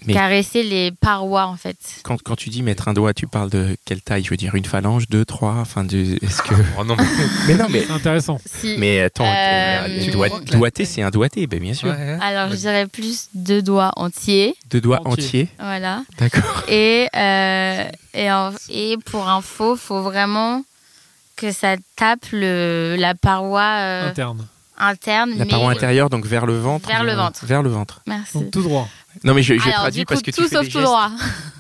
[0.05, 1.77] Mais- caresser les parois, en fait.
[2.03, 4.23] Quand, quand tu dis mettre un doigt, tu parles de quelle taille?
[4.25, 5.55] Je veux dire, une phalange, deux, trois?
[5.55, 6.19] Enfin, de...
[6.23, 6.55] est-ce que.
[6.79, 7.05] Oh non, mais.
[7.49, 7.85] mais non, mais.
[7.87, 8.39] C'est intéressant.
[8.45, 8.77] Si.
[8.79, 11.89] Mais attends, Euh, euh, tu doigt- doigté, c'est un doigté, ben bien sûr.
[11.89, 12.19] Ouais.
[12.21, 14.55] Alors, je dirais plus deux doigts entiers.
[14.71, 15.25] Deux doigts Entier.
[15.25, 16.03] entiers, Voilà.
[16.19, 16.63] d'accord.
[16.69, 20.63] Et, euh, et, en- et pour info, faut vraiment
[21.37, 24.47] que ça tape le, la paroi euh, Interne.
[24.79, 25.31] interne.
[25.37, 25.51] La mais...
[25.51, 26.89] paroi intérieure, donc vers le ventre.
[26.89, 27.45] Vers le ventre.
[27.45, 28.01] Vers le ventre.
[28.07, 28.35] Merci.
[28.39, 28.89] Donc tout droit.
[29.25, 30.71] Non, mais je, je Alors, traduis du coup, parce que tu tout fais sauf des
[30.71, 30.85] tout gestes.
[30.85, 31.11] droit.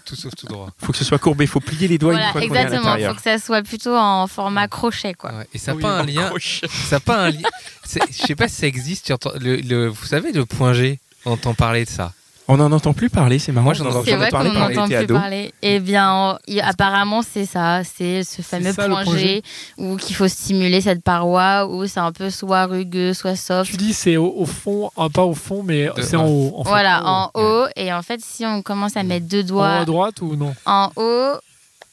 [0.05, 0.71] Tout sauf tout droit.
[0.79, 2.62] faut que ce soit courbé, faut plier les doigts une Voilà, fois qu'on est à
[2.62, 2.88] exactement.
[2.90, 3.12] l'intérieur.
[3.12, 5.33] Faut que ça soit plutôt en format crochet, quoi.
[5.33, 6.29] Ouais, Et ça n'a Oui, pas un en lien.
[6.29, 6.69] Crochet.
[6.88, 7.49] Ça a pas un lien.
[7.88, 9.07] Je sais pas si ça existe.
[9.07, 12.12] tu entends- le, le- vous savez, le point G, on entend parler de ça.
[12.48, 13.64] On n'en entend plus parler, c'est marrant.
[13.64, 15.14] Moi, j'en On ai vrai qu'on parlé quand on n'entend était ado.
[15.14, 15.52] parler.
[15.62, 17.82] Eh bien, on- apparemment, c'est ça.
[17.82, 19.42] C'est ce fameux ça, point G
[19.78, 23.70] où qu'il faut stimuler cette paroi, où c'est un peu soit rugueux, soit soft.
[23.70, 26.52] Tu dis c'est au, au fond, ah, pas au fond, mais c'est en haut.
[26.59, 26.62] en.
[26.62, 27.40] Voilà, En haut.
[27.40, 27.66] en haut.
[27.74, 30.37] Et en fait, si on commence à mettre deux En haut doigts à droite ou
[30.37, 30.54] non?
[30.66, 31.32] en haut,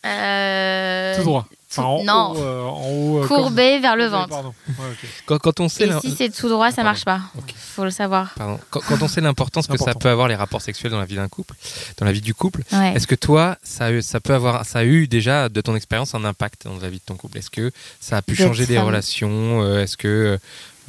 [0.06, 1.48] euh, Tout droit.
[1.76, 2.34] Enfin, en non.
[2.34, 4.30] haut, euh, en haut, euh, comme- courbé vers le ventre.
[4.30, 4.54] Pardon.
[4.68, 5.10] Ouais, ok.
[5.26, 6.90] Quand, quand on sait Et si c'est tout droit, ça Pardon.
[6.92, 7.20] marche pas.
[7.36, 7.52] Ok.
[7.58, 8.32] Faut le savoir.
[8.38, 8.60] Pardon.
[8.70, 11.16] Quand, quand on sait l'importance que ça peut avoir les rapports sexuels dans la vie
[11.16, 11.56] d'un couple,
[11.98, 12.94] dans la vie du couple, Ouais.
[12.96, 15.76] est-ce que toi, ça a, eu- ça peut avoir, ça a eu déjà de ton
[15.76, 17.40] expérience un impact dans la vie de ton couple?
[17.40, 20.38] Est-ce que ça a pu changer des relations Est-ce que,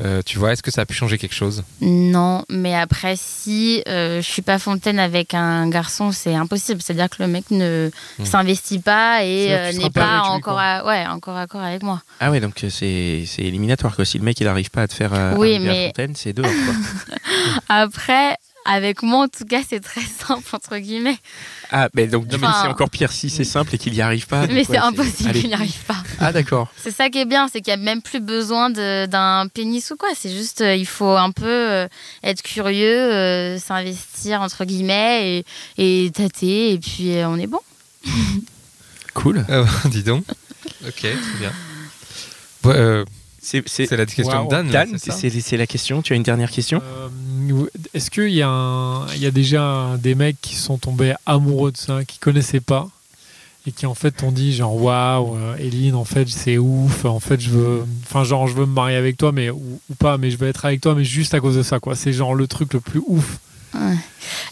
[0.02, 1.62] euh, tu vois, est-ce que ça a pu changer quelque chose?
[1.80, 6.80] Non, mais après, si euh, je suis pas fontaine avec un garçon, c'est impossible.
[6.82, 8.24] C'est-à-dire que le mec ne Hmm.
[8.24, 11.82] s'investit pas et euh, n'est pas pas avec lui, encore, à, ouais, encore d'accord avec
[11.82, 12.02] moi.
[12.20, 14.04] Ah ouais, donc euh, c'est c'est éliminatoire quoi.
[14.04, 16.32] Si le mec il arrive pas à te faire euh, Oui, à mais- Fontaine, c'est
[16.32, 16.74] dehors quoi.
[17.68, 21.18] Après, avec moi, en tout cas, c'est très simple, entre guillemets.
[21.70, 24.46] Ah, mais donc Enfin- c'est encore pire si c'est simple et qu'il y arrive pas.
[24.46, 25.96] mais c'est impossible qu'il n'y arrive pas.
[26.20, 26.68] Ah d'accord.
[26.76, 29.90] C'est ça qui est bien, c'est qu'il n'y a même plus besoin de- d'un pénis
[29.90, 30.08] ou quoi.
[30.16, 31.88] C'est juste, euh, il faut un peu euh,
[32.22, 35.44] être curieux, euh, s'investir, entre guillemets,
[35.78, 37.60] et, et tâter, et puis euh, on est bon.
[39.14, 39.44] Cool.
[39.48, 40.24] Euh, Dis donc.
[40.86, 41.52] Ok, très bien.
[42.64, 43.04] Ouais, euh,
[43.40, 44.46] C'est la question Wow.
[44.46, 44.68] de Dan.
[44.70, 46.02] Dan, c'est la question.
[46.02, 46.82] Tu as une dernière question?
[46.84, 47.08] Euh,
[47.92, 52.60] Est-ce qu'il y, a déjà des mecs qui sont tombés amoureux de ça, qui connaissaient
[52.60, 52.88] pas
[53.66, 57.18] et qui en fait t'ont dit genre waouh euh, Eline en fait c'est ouf en
[57.18, 60.18] fait je veux enfin genre je veux me marier avec toi mais ou, ou pas
[60.18, 61.96] mais je veux être avec toi mais juste à cause de ça quoi.
[61.96, 63.38] C'est genre le truc le plus ouf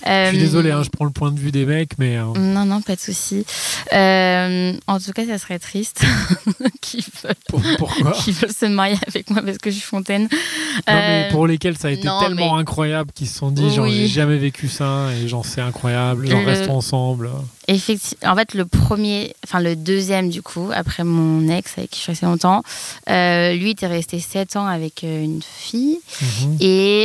[0.05, 2.25] je suis Euh, désolé hein, je prends le point de vue des mecs mais euh,
[2.39, 3.45] Non, non, pas de souci.
[3.93, 6.03] Euh, en tout cas, ça serait triste
[6.81, 10.23] qu'ils veulent, pour- pourquoi veulent se marier avec moi parce que je suis fontaine.
[10.23, 13.71] non mais pour lesquels ça a été non, tellement mais- incroyable qu'ils se sont dit
[13.75, 13.93] genre Oui.
[13.97, 17.31] j'ai jamais vécu ça et genre c'est incroyable genre Le- restons ensemble
[17.69, 21.99] Effectivement, en fait, le premier, enfin le deuxième du coup, après mon ex avec qui
[21.99, 22.63] je suis restée longtemps,
[23.07, 26.57] lui était resté 7 ans avec une fille Mhm.
[26.61, 27.05] et,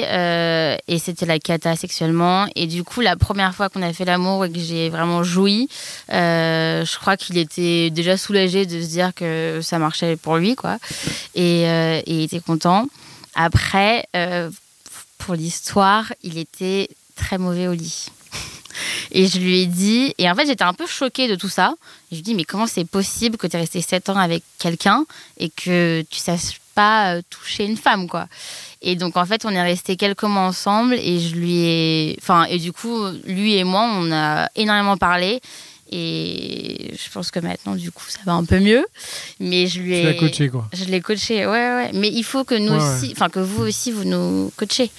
[0.88, 2.48] et c'était la cata sexuellement.
[2.58, 5.70] Et du coup, la première fois qu'on a fait l'amour et que j'ai vraiment joui,
[6.12, 10.56] euh, je crois qu'il était déjà soulagé de se dire que ça marchait pour lui,
[10.56, 10.78] quoi.
[11.36, 12.88] Et, euh, il était content.
[13.36, 14.50] Après, euh,
[15.20, 18.08] pour l'histoire, il était très mauvais au lit.
[19.12, 21.74] Et je lui ai dit, et en fait j'étais un peu choquée de tout ça.
[22.12, 24.44] Je lui ai dit, mais comment c'est possible que tu es resté 7 ans avec
[24.60, 25.06] quelqu'un
[25.40, 28.28] et que tu saches pas toucher une femme, quoi?
[28.82, 32.44] Et donc en fait on est resté quelques mois ensemble et je lui ai, enfin
[32.46, 35.42] et du coup lui et moi on a énormément parlé
[35.92, 38.86] et je pense que maintenant du coup ça va un peu mieux.
[39.40, 41.92] Mais je lui ai, tu l'as coaché quoi je l'ai coaché, ouais ouais.
[41.94, 44.92] Mais il faut que nous Ouais, aussi, enfin que vous aussi vous nous coachiez.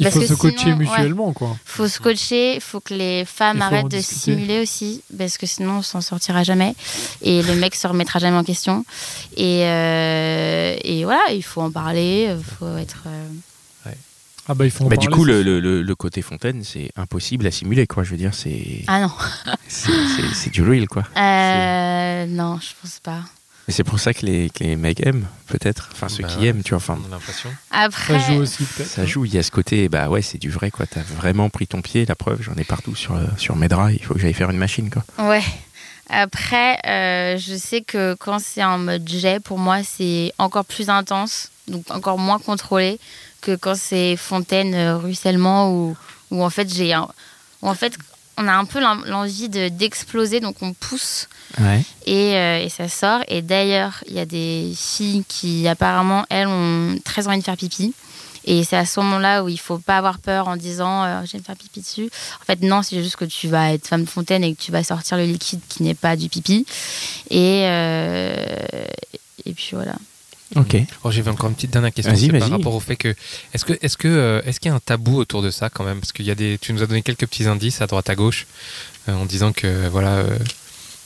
[0.00, 0.84] Il Parce faut que se coacher sinon, ouais.
[0.84, 4.20] mutuellement quoi faut se coacher, il faut que les femmes arrêtent de discuter.
[4.32, 6.74] simuler aussi, parce que sinon on s'en sortira jamais.
[7.22, 8.84] Et le mec se remettra jamais en question.
[9.36, 13.04] Et, euh, et voilà, il faut en parler, il faut être.
[13.06, 13.28] euh,
[14.50, 16.64] ah bah il faut en Bah, du parler, coup, c'est le, le- le- côté Fontaine,
[16.64, 18.02] c'est impossible à simuler, quoi.
[18.02, 19.10] Je veux dire, c'est Ah non,
[19.68, 21.02] c'est du real, quoi.
[21.18, 23.20] Euh, non, je pense pas.
[23.68, 25.90] Et c'est pour ça que les, que les mecs aiment, peut-être.
[25.92, 26.78] Enfin, ceux Bah qui aiment, tu vois.
[26.78, 27.50] Enfin, On a l'impression.
[27.70, 29.24] Après, ça joue aussi peut-être ça joue.
[29.26, 30.86] Il y a ce côté, bah ouais, c'est du vrai, quoi.
[30.86, 32.06] T'as vraiment pris ton pied.
[32.06, 33.92] La preuve, j'en ai partout sur, euh, sur mes draps.
[33.94, 35.04] Il faut que j'aille faire une machine, quoi.
[35.28, 35.42] ouais.
[36.10, 40.88] Après, euh, je sais que quand c'est en mode jet, pour moi, c'est encore plus
[40.88, 42.98] intense, donc encore moins contrôlé
[43.42, 45.96] que quand c'est fontaine, euh, ruissellement, où,
[46.30, 47.08] où en fait j'ai, un-
[47.60, 47.94] où en fait
[48.38, 51.28] on a un peu l'en- l'envie de d'exploser, donc on pousse
[51.60, 51.82] Ouais.
[52.06, 53.20] et, euh, et ça sort.
[53.28, 57.56] Et d'ailleurs, il y a des filles qui apparemment elles ont très envie de faire
[57.56, 57.94] pipi.
[58.44, 61.32] Et c'est à ce moment-là où il faut pas avoir peur en disant euh, je
[61.32, 62.08] vais me faire pipi dessus.
[62.40, 64.72] En fait, non, c'est juste que tu vas être femme de fontaine et que tu
[64.72, 66.64] vas sortir le liquide qui n'est pas du pipi.
[67.30, 68.34] Et, euh,
[69.44, 69.96] et puis voilà.
[70.56, 70.76] Ok.
[71.04, 72.14] Oh, J'avais encore une petite dernière question.
[72.38, 73.14] Par rapport au fait que
[73.52, 75.84] est-ce que est-ce que euh, est-ce qu'il y a un tabou autour de ça quand
[75.84, 76.00] même?
[76.00, 78.14] Parce qu'il y a des, tu nous as donné quelques petits indices à droite à
[78.14, 78.46] gauche
[79.08, 80.16] euh, en disant que voilà.
[80.16, 80.38] Euh,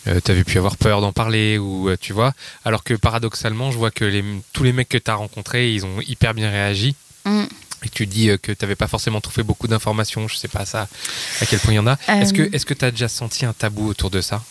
[0.08, 2.32] euh, T'avais pu avoir peur d'en parler ou euh, tu vois,
[2.64, 6.00] alors que paradoxalement, je vois que les, tous les mecs que t'as rencontrés, ils ont
[6.00, 6.96] hyper bien réagi.
[7.24, 7.44] Mm.
[7.84, 10.26] Et tu dis euh, que t'avais pas forcément trouvé beaucoup d'informations.
[10.26, 10.88] Je sais pas ça
[11.40, 11.92] à quel point il y en a.
[12.08, 14.42] Euh, Est-ce que est-ce que t'as déjà senti un tabou autour de ça?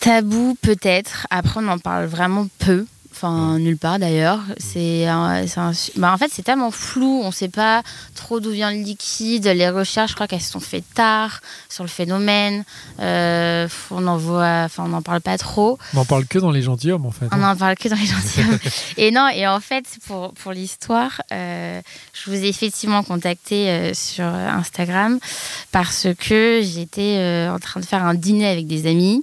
[0.00, 1.26] Tabou peut-être.
[1.30, 2.86] Après, on en parle vraiment peu.
[3.14, 4.40] Enfin, nulle part d'ailleurs.
[4.58, 5.06] C'est
[5.96, 7.20] bah, en fait, c'est tellement flou.
[7.22, 7.82] On ne sait pas
[8.14, 9.46] trop d'où vient le liquide.
[9.46, 12.64] Les recherches, je crois qu'elles se sont faites tard sur le phénomène.
[13.00, 15.78] Euh, on n'en voit, enfin, on n'en parle pas trop.
[15.94, 18.06] on en parle que dans les gentilshommes en fait On n'en parle que dans les
[18.06, 18.58] gentilshommes.
[18.96, 21.80] et non, et en fait, pour, pour l'histoire, euh,
[22.14, 25.18] je vous ai effectivement contacté euh, sur Instagram
[25.70, 29.22] parce que j'étais en train de faire un dîner avec des amis.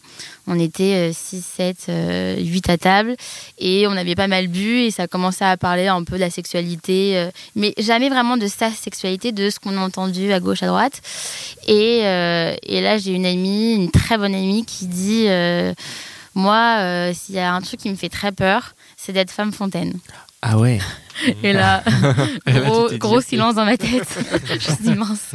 [0.49, 1.91] On était 6, 7,
[2.39, 3.15] 8 à table
[3.59, 6.29] et on avait pas mal bu et ça commençait à parler un peu de la
[6.29, 10.63] sexualité, euh, mais jamais vraiment de sa sexualité, de ce qu'on a entendu à gauche,
[10.63, 11.01] à droite.
[11.67, 15.73] Et, euh, là, j'ai une amie, une très bonne amie qui dit euh,
[16.35, 19.93] Moi, s'il y a un truc qui me fait très peur, c'est d'être femme fontaine.
[20.41, 20.79] Ah ouais.
[21.43, 21.83] Et là,
[22.45, 22.61] là,
[22.97, 24.07] gros, silence dans ma tête.
[24.47, 25.31] je me suis dit mince.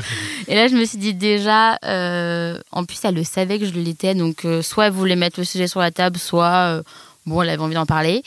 [0.49, 3.73] Et là, je me suis dit déjà, euh, en plus, elle le savait que je
[3.75, 6.83] l'étais, donc euh, soit elle voulait mettre le sujet sur la table, soit euh,
[7.27, 8.23] bon, elle avait envie d'en parler.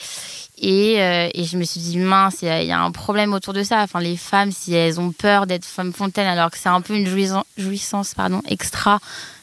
[0.60, 3.32] Et, et je me suis dit, mince, il y, a- il y a un problème
[3.32, 3.80] autour de ça.
[3.82, 6.94] Enfin, les femmes, si elles ont peur d'être femme fontaine, alors que c'est un peu
[6.96, 8.98] une jouissance, jouissance pardon, extra,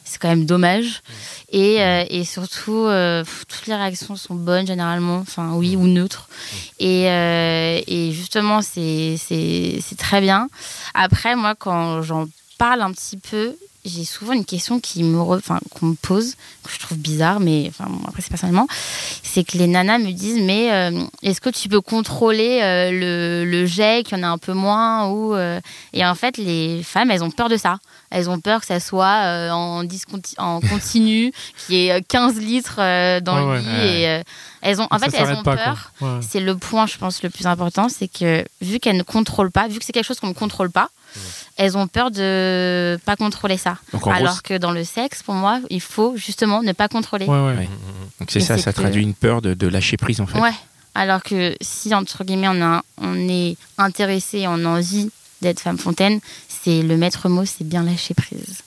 [0.05, 1.01] c'est quand même dommage.
[1.49, 6.29] Et, euh, et surtout, euh, toutes les réactions sont bonnes généralement, enfin oui ou neutres.
[6.79, 9.17] Et, euh, et justement, c'est
[9.97, 10.47] très bien.
[10.93, 12.27] Après, moi, quand j'en
[12.57, 16.35] parle un petit peu, j'ai souvent une question qui me re- enfin, qu'on me pose,
[16.63, 18.67] que je trouve bizarre, mais enfin, bon, après, c'est personnellement.
[19.23, 23.49] C'est que les nanas me disent Mais euh, est-ce que tu peux contrôler euh, le,
[23.49, 25.59] le jet, qu'il y en a un peu moins ou, euh,
[25.93, 27.77] Et en fait, les femmes, elles ont peur de ça.
[28.11, 31.31] Elles ont peur que ça soit en, disconti- en continu,
[31.65, 32.75] qu'il y ait euh, 15 litres
[33.21, 33.59] dans Ouais, le ouais.
[33.59, 34.03] lit.
[34.03, 34.21] Et,
[34.61, 35.91] elles ont, en Ça fait, elles ont pas, peur.
[36.21, 39.67] C'est le point, je pense, le plus important, c'est que vu qu'elles ne contrôlent pas,
[39.67, 40.89] vu que c'est quelque chose qu'on ne contrôle pas,
[41.57, 43.77] elles ont peur de pas contrôler ça.
[43.93, 46.87] Donc en gros, Alors que dans le sexe, pour moi, il faut justement ne pas
[46.87, 47.25] contrôler.
[47.25, 47.55] Ouais, ouais.
[47.55, 47.69] Ouais.
[48.19, 50.39] donc c'est ça, ça que- traduit une peur de, de lâcher prise en fait.
[50.39, 50.53] Ouais.
[50.93, 55.09] Alors que si, entre guillemets, on, a, on est intéressé, on a envie
[55.41, 58.59] d'être femme fontaine, c'est le maître mot, c'est bien lâcher prise.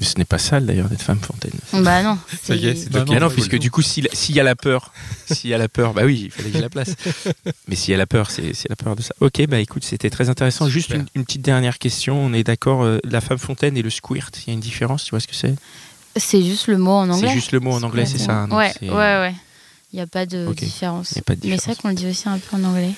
[0.00, 1.52] Mais Ce n'est pas sale d'ailleurs d'être femme fontaine.
[1.72, 2.18] Bah non.
[2.44, 4.92] Ça y est, c'est Bah non, puisque du coup, s'il y a la peur,
[5.30, 6.94] s'il y a la peur, bah oui, il fallait que j'ai la place.
[7.68, 9.12] Mais s'il y a la peur, c'est c'est la peur de ça.
[9.20, 10.68] Ok, bah écoute, c'était très intéressant.
[10.68, 12.16] Juste une, une petite dernière question.
[12.20, 15.02] On est d'accord, euh, la femme fontaine et le squirt, il y a une différence,
[15.04, 15.54] tu vois ce que c'est?
[16.16, 17.28] C'est juste le mot en anglais.
[17.28, 18.44] C'est juste le mot en anglais, c'est ça.
[18.50, 19.34] Ouais, ouais, ouais.
[19.92, 20.56] Il n'y a pas de Ok.
[20.56, 21.12] différence.
[21.12, 21.78] Il y a pas de Mais c'est vrai différence.
[21.78, 22.90] qu'on le dit aussi un peu en anglais.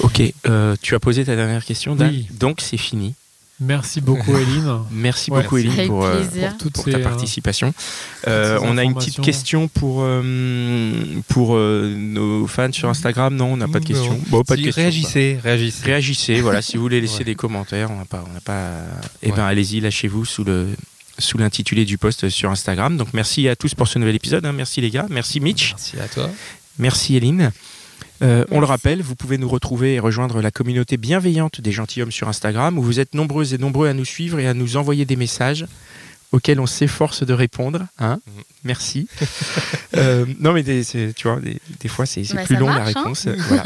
[0.00, 2.08] Ok, euh, tu as posé ta dernière question, Dan.
[2.10, 2.26] Oui.
[2.32, 3.14] Donc c'est fini.
[3.60, 4.80] Merci beaucoup, Eline.
[4.90, 5.42] Merci Ouais.
[5.42, 6.22] beaucoup, Eline, pour, euh.
[6.58, 7.72] Pour pour ces, ta euh, participation.
[8.26, 10.92] Euh, on a une petite question pour, euh,
[11.28, 13.34] pour euh, nos fans sur Instagram.
[13.36, 14.18] Non, on n'a pas de question.
[14.28, 14.82] Bon, pas de question.
[14.82, 15.84] Réagissez, réagissez.
[15.84, 17.24] Réagissez, voilà, si vous voulez laisser Ouais.
[17.24, 18.70] des commentaires, on n'a pas, on n'a pas.
[19.22, 19.36] Eh Ouais.
[19.36, 20.68] ben, allez-y, lâchez-vous sous le
[21.16, 22.96] sous l'intitulé du post sur Instagram.
[22.96, 24.44] Donc merci à tous pour ce nouvel épisode.
[24.46, 24.52] hein.
[24.52, 26.28] Merci les gars, merci Mitch, Merci à toi.
[26.76, 27.52] merci Eline.
[28.24, 32.10] Euh, on le rappelle, vous pouvez nous retrouver et rejoindre la communauté bienveillante des gentilshommes
[32.12, 35.04] sur Instagram où vous êtes nombreuses et nombreux à nous suivre et à nous envoyer
[35.04, 35.66] des messages
[36.32, 37.86] auxquels on s'efforce de répondre.
[37.98, 38.42] Hein Mhm.
[38.64, 39.08] Merci.
[39.96, 40.82] Euh, non mais des,
[41.14, 42.84] tu vois, des, des fois c'est Bah, plus long la hein.
[42.84, 43.28] réponse.
[43.48, 43.62] Voilà.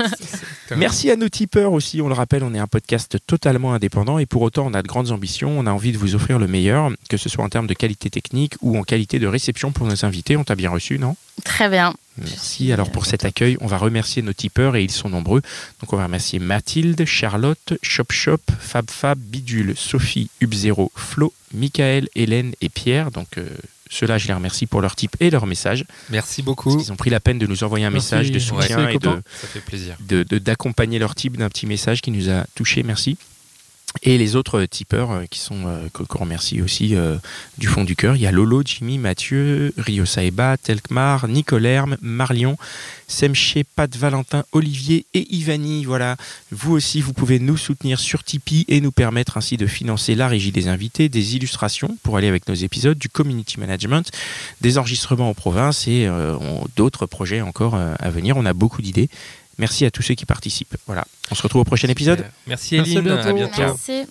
[0.77, 2.03] Merci à nos tipeurs aussi.
[2.03, 4.87] On le rappelle, on est un podcast totalement indépendant et pour autant, on a de
[4.89, 5.59] grandes ambitions.
[5.59, 8.11] On a envie de vous offrir le meilleur, que ce soit en termes de qualité
[8.11, 10.37] technique ou en qualité de réception pour nos invités.
[10.37, 11.17] On t'a bien reçu, non?
[11.45, 11.95] Très bien.
[12.19, 12.73] Merci.
[12.73, 15.41] Alors pour cet accueil, on va remercier nos tipeurs et ils sont nombreux.
[15.81, 22.09] Donc on va remercier Mathilde, Charlotte, Shop Shop, Fab Fab, Bidule, Sophie, Hub0, Flo, Michael,
[22.17, 23.13] Hélène et Pierre.
[23.13, 23.49] Donc euh,
[23.89, 25.85] ceux-là, je les remercie pour leur type et leur message.
[26.11, 26.77] Merci Parce beaucoup.
[26.77, 28.15] qu'ils ont pris la peine de nous envoyer un Merci.
[28.15, 29.23] message de soutien et de, copains.
[29.41, 29.97] Ça fait plaisir.
[30.01, 32.83] de- de- d'accompagner leur type d'un petit message qui nous a touché.
[32.83, 33.17] Merci.
[34.03, 36.95] Et les autres euh, tipeurs euh, qui sont euh, qu'on remercie aussi
[37.59, 38.17] du fond du cœur.
[38.17, 42.57] Il y a Lolo, Jimmy, Mathieu, Rio Saeba, Telkmar, Nicolerme, Marlion,
[43.07, 45.85] Semché, Pat, Valentin, Olivier et Ivani.
[45.85, 46.17] Voilà.
[46.53, 50.29] Vous aussi, vous pouvez nous soutenir sur Tipeee et nous permettre ainsi de financer la
[50.29, 54.11] régie des invités, des illustrations pour aller avec nos épisodes, du community management,
[54.61, 56.09] des enregistrements en province et
[56.77, 58.37] d'autres projets encore à venir.
[58.37, 59.09] On a beaucoup d'idées.
[59.59, 60.77] Merci à tous ceux qui participent.
[60.87, 61.05] Voilà.
[61.31, 62.25] On se retrouve au prochain épisode.
[62.47, 63.05] Merci Merci, à Eline.
[63.15, 63.29] bientôt.
[63.29, 63.61] À bientôt.
[63.61, 64.07] Merci.